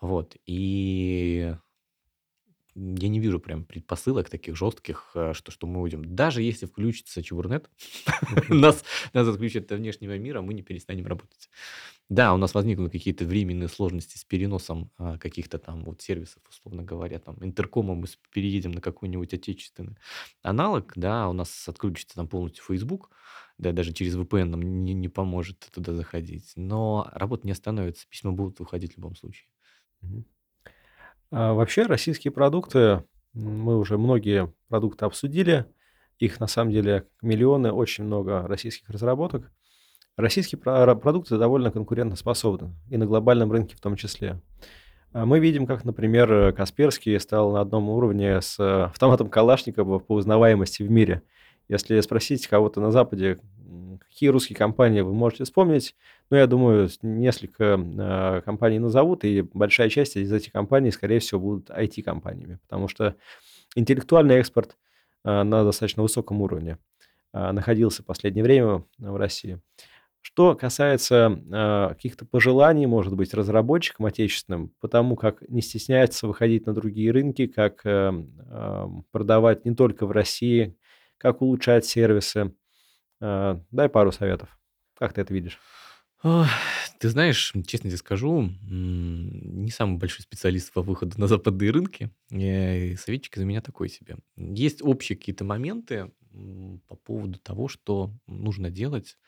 Вот. 0.00 0.36
И 0.46 1.54
я 2.76 3.08
не 3.08 3.20
вижу 3.20 3.40
прям 3.40 3.64
предпосылок 3.64 4.28
таких 4.28 4.54
жестких, 4.54 5.10
э, 5.14 5.32
что, 5.32 5.50
что 5.50 5.66
мы 5.66 5.80
уйдем. 5.80 6.04
Даже 6.14 6.42
если 6.42 6.66
включится 6.66 7.22
Чебурнет, 7.22 7.70
нас, 8.50 8.84
нас 9.14 9.26
отключат 9.28 9.72
от 9.72 9.78
внешнего 9.78 10.18
мира, 10.18 10.42
мы 10.42 10.52
не 10.52 10.62
перестанем 10.62 11.06
работать. 11.06 11.48
Да, 12.08 12.34
у 12.34 12.36
нас 12.36 12.54
возникнут 12.54 12.92
какие-то 12.92 13.24
временные 13.24 13.68
сложности 13.68 14.18
с 14.18 14.24
переносом 14.24 14.90
а, 14.98 15.18
каких-то 15.18 15.58
там 15.58 15.84
вот 15.84 16.02
сервисов, 16.02 16.42
условно 16.48 16.82
говоря, 16.82 17.18
там 17.18 17.36
интеркома 17.40 17.94
мы 17.94 18.06
переедем 18.32 18.72
на 18.72 18.80
какой-нибудь 18.80 19.34
отечественный 19.34 19.96
аналог, 20.42 20.92
да, 20.96 21.28
у 21.28 21.32
нас 21.32 21.68
отключится 21.68 22.16
там 22.16 22.28
полностью 22.28 22.64
Facebook, 22.64 23.10
да, 23.58 23.72
даже 23.72 23.92
через 23.92 24.16
VPN 24.16 24.50
нам 24.50 24.84
не, 24.84 24.94
не 24.94 25.08
поможет 25.08 25.68
туда 25.72 25.94
заходить. 25.94 26.52
Но 26.56 27.08
работа 27.12 27.46
не 27.46 27.52
остановится, 27.52 28.06
письма 28.08 28.32
будут 28.32 28.60
выходить 28.60 28.94
в 28.94 28.96
любом 28.98 29.16
случае. 29.16 29.48
Мгм. 30.02 30.26
А, 31.30 31.54
вообще 31.54 31.82
российские 31.82 32.32
продукты, 32.32 33.04
мы 33.34 33.78
уже 33.78 33.98
многие 33.98 34.52
продукты 34.68 35.04
обсудили. 35.04 35.66
Их 36.18 36.40
на 36.40 36.46
самом 36.46 36.72
деле 36.72 37.06
миллионы, 37.20 37.72
очень 37.72 38.04
много 38.04 38.46
российских 38.46 38.88
разработок. 38.88 39.50
Российские 40.16 40.58
про- 40.58 40.94
продукты 40.94 41.36
довольно 41.36 41.70
конкурентоспособны, 41.70 42.74
и 42.88 42.96
на 42.96 43.04
глобальном 43.04 43.52
рынке 43.52 43.76
в 43.76 43.80
том 43.80 43.96
числе. 43.96 44.40
А 45.12 45.26
Мы 45.26 45.40
видим, 45.40 45.66
как, 45.66 45.84
например, 45.84 46.52
Касперский 46.54 47.18
стал 47.20 47.52
на 47.52 47.60
одном 47.60 47.88
уровне 47.90 48.40
с 48.40 48.58
э, 48.58 48.84
автоматом 48.84 49.28
Калашникова 49.28 49.98
по 49.98 50.14
узнаваемости 50.14 50.82
в 50.82 50.90
мире. 50.90 51.22
Если 51.68 52.00
спросить 52.00 52.46
кого-то 52.46 52.80
на 52.80 52.92
Западе, 52.92 53.38
какие 54.00 54.28
русские 54.28 54.56
компании 54.56 55.00
вы 55.00 55.12
можете 55.12 55.44
вспомнить, 55.44 55.94
ну, 56.30 56.36
я 56.36 56.46
думаю, 56.46 56.88
несколько 57.02 57.78
э, 57.78 58.42
компаний 58.44 58.78
назовут, 58.78 59.24
и 59.24 59.42
большая 59.42 59.88
часть 59.88 60.16
из 60.16 60.32
этих 60.32 60.52
компаний, 60.52 60.90
скорее 60.90 61.20
всего, 61.20 61.40
будут 61.40 61.70
IT-компаниями, 61.70 62.58
потому 62.62 62.88
что 62.88 63.16
интеллектуальный 63.74 64.36
экспорт 64.36 64.76
э, 65.24 65.42
на 65.42 65.64
достаточно 65.64 66.02
высоком 66.02 66.42
уровне 66.42 66.78
э, 67.32 67.52
находился 67.52 68.02
в 68.02 68.06
последнее 68.06 68.44
время 68.44 68.84
в 68.98 69.16
России. 69.16 69.60
Что 70.26 70.56
касается 70.56 71.40
э, 71.52 71.88
каких-то 71.90 72.26
пожеланий, 72.26 72.86
может 72.86 73.14
быть, 73.14 73.32
разработчикам 73.32 74.06
отечественным, 74.06 74.72
потому 74.80 75.14
как 75.14 75.48
не 75.48 75.62
стесняется 75.62 76.26
выходить 76.26 76.66
на 76.66 76.74
другие 76.74 77.12
рынки, 77.12 77.46
как 77.46 77.86
э, 77.86 78.12
э, 78.12 78.86
продавать 79.12 79.64
не 79.64 79.72
только 79.76 80.04
в 80.04 80.10
России, 80.10 80.76
как 81.16 81.42
улучшать 81.42 81.86
сервисы. 81.86 82.52
Э, 83.20 83.58
дай 83.70 83.88
пару 83.88 84.12
советов. 84.12 84.48
Как 84.94 85.12
ты 85.12 85.20
это 85.20 85.32
видишь? 85.32 85.58
Ты 86.98 87.10
знаешь, 87.10 87.52
честно 87.66 87.90
тебе 87.90 87.98
скажу, 87.98 88.50
не 88.62 89.70
самый 89.70 89.98
большой 89.98 90.22
специалист 90.22 90.72
по 90.72 90.82
выходу 90.82 91.20
на 91.20 91.26
западные 91.26 91.70
рынки. 91.70 92.10
Э, 92.30 92.96
Советчик 92.96 93.36
из 93.36 93.42
меня 93.44 93.60
такой 93.60 93.88
себе. 93.88 94.16
Есть 94.36 94.82
общие 94.82 95.16
какие-то 95.16 95.44
моменты 95.44 96.10
по 96.88 96.96
поводу 96.96 97.38
того, 97.38 97.68
что 97.68 98.12
нужно 98.26 98.70
делать. 98.70 99.18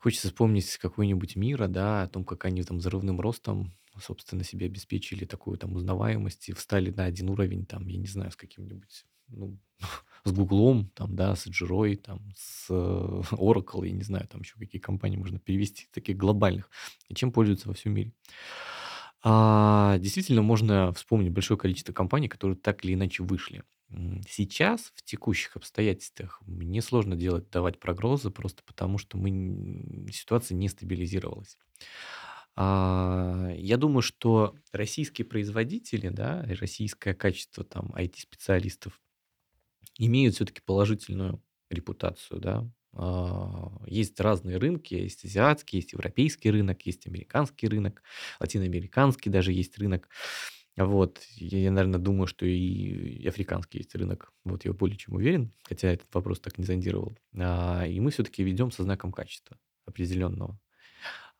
Хочется 0.00 0.28
вспомнить 0.28 0.76
какой-нибудь 0.78 1.36
мира, 1.36 1.66
да, 1.68 2.02
о 2.02 2.08
том, 2.08 2.24
как 2.24 2.44
они 2.44 2.62
там 2.62 2.78
взрывным 2.78 3.20
ростом, 3.20 3.72
собственно, 4.00 4.44
себе 4.44 4.66
обеспечили 4.66 5.24
такую 5.24 5.58
там 5.58 5.74
узнаваемость 5.74 6.48
и 6.48 6.52
встали 6.52 6.90
на 6.90 7.04
один 7.04 7.30
уровень, 7.30 7.64
там, 7.66 7.86
я 7.88 7.98
не 7.98 8.06
знаю, 8.06 8.30
с 8.30 8.36
каким-нибудь, 8.36 9.06
ну, 9.28 9.58
с 10.26 10.32
Гуглом, 10.32 10.90
там, 10.94 11.16
да, 11.16 11.36
с 11.36 11.46
Jira, 11.46 11.96
там, 11.96 12.20
с 12.36 12.66
э, 12.70 12.74
Oracle, 13.32 13.86
я 13.86 13.92
не 13.92 14.02
знаю, 14.02 14.28
там 14.28 14.42
еще 14.42 14.56
какие 14.58 14.80
компании 14.80 15.16
можно 15.16 15.38
перевести, 15.38 15.88
таких 15.92 16.16
глобальных, 16.16 16.70
и 17.08 17.14
чем 17.14 17.32
пользуются 17.32 17.68
во 17.68 17.74
всем 17.74 17.94
мире. 17.94 18.12
А, 19.22 19.98
действительно, 19.98 20.42
можно 20.42 20.92
вспомнить 20.92 21.32
большое 21.32 21.58
количество 21.58 21.92
компаний, 21.92 22.28
которые 22.28 22.56
так 22.56 22.84
или 22.84 22.94
иначе 22.94 23.22
вышли. 23.22 23.62
Сейчас, 24.28 24.92
в 24.96 25.02
текущих 25.02 25.56
обстоятельствах, 25.56 26.40
мне 26.44 26.82
сложно 26.82 27.14
делать, 27.16 27.50
давать 27.50 27.78
прогнозы, 27.78 28.30
просто 28.30 28.62
потому 28.64 28.98
что 28.98 29.16
мы, 29.16 30.10
ситуация 30.12 30.56
не 30.56 30.68
стабилизировалась. 30.68 31.56
А, 32.56 33.50
Я 33.56 33.76
думаю, 33.76 34.02
что 34.02 34.54
российские 34.72 35.26
производители, 35.26 36.08
да, 36.08 36.44
российское 36.60 37.14
качество 37.14 37.64
там 37.64 37.92
IT-специалистов 37.94 39.00
имеют 39.98 40.34
все-таки 40.36 40.60
положительную 40.64 41.42
репутацию, 41.70 42.40
да. 42.40 42.70
А, 42.94 43.70
Есть 43.86 44.18
разные 44.20 44.56
рынки, 44.58 44.94
есть 44.94 45.24
азиатский, 45.24 45.78
есть 45.78 45.92
европейский 45.92 46.50
рынок, 46.50 46.82
есть 46.82 47.06
американский 47.06 47.68
рынок, 47.68 48.02
латиноамериканский 48.40 49.30
даже 49.30 49.52
есть 49.52 49.78
рынок. 49.78 50.08
Вот, 50.76 51.22
я, 51.36 51.58
я, 51.58 51.70
наверное, 51.70 51.98
думаю, 52.00 52.26
что 52.26 52.44
и, 52.46 53.26
африканский 53.26 53.78
есть 53.78 53.94
рынок. 53.94 54.32
Вот 54.44 54.64
я 54.66 54.72
более 54.74 54.98
чем 54.98 55.14
уверен, 55.14 55.52
хотя 55.62 55.88
этот 55.88 56.14
вопрос 56.14 56.38
так 56.40 56.58
не 56.58 56.64
зондировал. 56.64 57.16
А, 57.34 57.86
и 57.86 57.98
мы 58.00 58.10
все-таки 58.10 58.42
ведем 58.42 58.70
со 58.70 58.82
знаком 58.82 59.12
качества 59.12 59.58
определенного. 59.86 60.58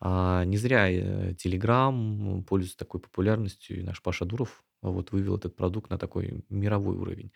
А, 0.01 0.45
не 0.45 0.57
зря 0.59 0.91
э, 0.91 1.33
Telegram 1.33 2.43
пользуется 2.45 2.79
такой 2.79 3.01
популярностью, 3.01 3.79
и 3.81 3.83
наш 3.83 4.03
Паша 4.03 4.25
Дуров 4.25 4.65
вот 4.83 5.13
вывел 5.13 5.37
этот 5.37 5.57
продукт 5.57 5.91
на 5.91 5.99
такой 5.99 6.45
мировой 6.51 6.97
уровень. 6.97 7.33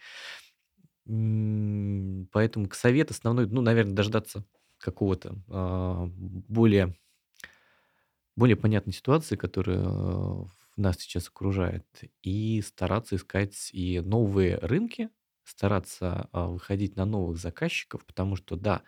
Поэтому 1.06 2.68
к 2.68 2.74
совет 2.74 3.10
основной, 3.10 3.46
ну, 3.46 3.60
наверное, 3.62 3.94
дождаться 3.94 4.44
какого-то 4.78 5.34
а, 5.48 6.06
более, 6.08 6.94
более 8.36 8.56
понятной 8.56 8.92
ситуации, 8.92 9.36
которая 9.36 9.82
э, 9.84 10.44
нас 10.76 10.96
сейчас 10.98 11.28
окружает, 11.28 11.84
и 12.22 12.62
стараться 12.62 13.16
искать 13.16 13.70
и 13.72 14.00
новые 14.00 14.56
рынки, 14.58 15.10
стараться 15.44 16.28
а, 16.32 16.46
выходить 16.48 16.96
на 16.96 17.04
новых 17.04 17.38
заказчиков, 17.38 18.04
потому 18.06 18.36
что, 18.36 18.56
да, 18.56 18.82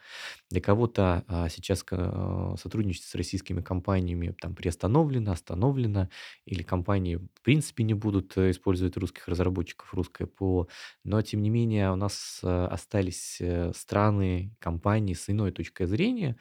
для 0.50 0.60
кого-то 0.60 1.24
а, 1.28 1.48
сейчас 1.48 1.82
ка- 1.82 2.54
сотрудничество 2.58 3.08
с 3.10 3.14
российскими 3.14 3.60
компаниями 3.60 4.34
там 4.40 4.54
приостановлено, 4.54 5.32
остановлено, 5.32 6.08
или 6.46 6.62
компании 6.62 7.16
в 7.16 7.42
принципе 7.42 7.84
не 7.84 7.94
будут 7.94 8.36
э, 8.36 8.50
использовать 8.50 8.96
русских 8.96 9.28
разработчиков, 9.28 9.92
русское 9.94 10.26
ПО, 10.26 10.68
но 11.04 11.22
тем 11.22 11.42
не 11.42 11.50
менее 11.50 11.90
у 11.92 11.96
нас 11.96 12.40
остались 12.42 13.38
э, 13.40 13.72
страны, 13.74 14.54
компании 14.60 15.14
с 15.14 15.28
иной 15.30 15.52
точкой 15.52 15.86
зрения, 15.86 16.36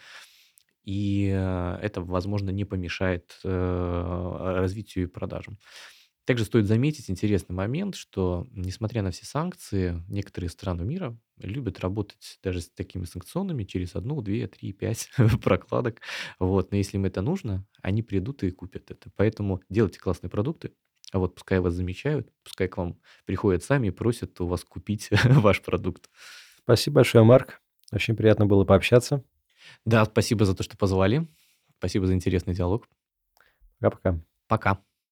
и 0.83 1.31
э, 1.33 1.77
это, 1.81 2.01
возможно, 2.01 2.49
не 2.51 2.65
помешает 2.65 3.39
развитию 3.43 5.05
и 5.05 5.07
продажам. 5.07 5.59
Также 6.31 6.45
стоит 6.45 6.65
заметить 6.65 7.09
интересный 7.09 7.53
момент, 7.53 7.95
что, 7.95 8.47
несмотря 8.51 9.01
на 9.01 9.11
все 9.11 9.25
санкции, 9.25 10.01
некоторые 10.07 10.49
страны 10.49 10.85
мира 10.85 11.19
любят 11.35 11.81
работать 11.81 12.39
даже 12.41 12.61
с 12.61 12.69
такими 12.69 13.03
санкционными 13.03 13.65
через 13.65 13.97
1, 13.97 14.07
2, 14.07 14.47
3, 14.47 14.71
5 14.71 15.09
прокладок. 15.43 15.99
Вот. 16.39 16.71
Но 16.71 16.77
если 16.77 16.95
им 16.95 17.03
это 17.03 17.21
нужно, 17.21 17.65
они 17.81 18.01
придут 18.01 18.43
и 18.43 18.51
купят 18.51 18.91
это. 18.91 19.11
Поэтому 19.17 19.61
делайте 19.69 19.99
классные 19.99 20.29
продукты, 20.29 20.71
а 21.11 21.19
вот 21.19 21.35
пускай 21.35 21.59
вас 21.59 21.73
замечают, 21.73 22.31
пускай 22.45 22.69
к 22.69 22.77
вам 22.77 22.97
приходят 23.25 23.61
сами 23.61 23.87
и 23.87 23.91
просят 23.91 24.39
у 24.39 24.47
вас 24.47 24.63
купить 24.63 25.09
ваш 25.25 25.61
продукт. 25.61 26.09
Спасибо 26.63 26.95
большое, 26.95 27.25
Марк. 27.25 27.61
Очень 27.91 28.15
приятно 28.15 28.45
было 28.45 28.63
пообщаться. 28.63 29.21
Да, 29.83 30.05
спасибо 30.05 30.45
за 30.45 30.55
то, 30.55 30.63
что 30.63 30.77
позвали. 30.77 31.27
Спасибо 31.77 32.07
за 32.07 32.13
интересный 32.13 32.53
диалог. 32.53 32.87
Пока-пока. 33.79 34.23
Пока. 34.47 34.90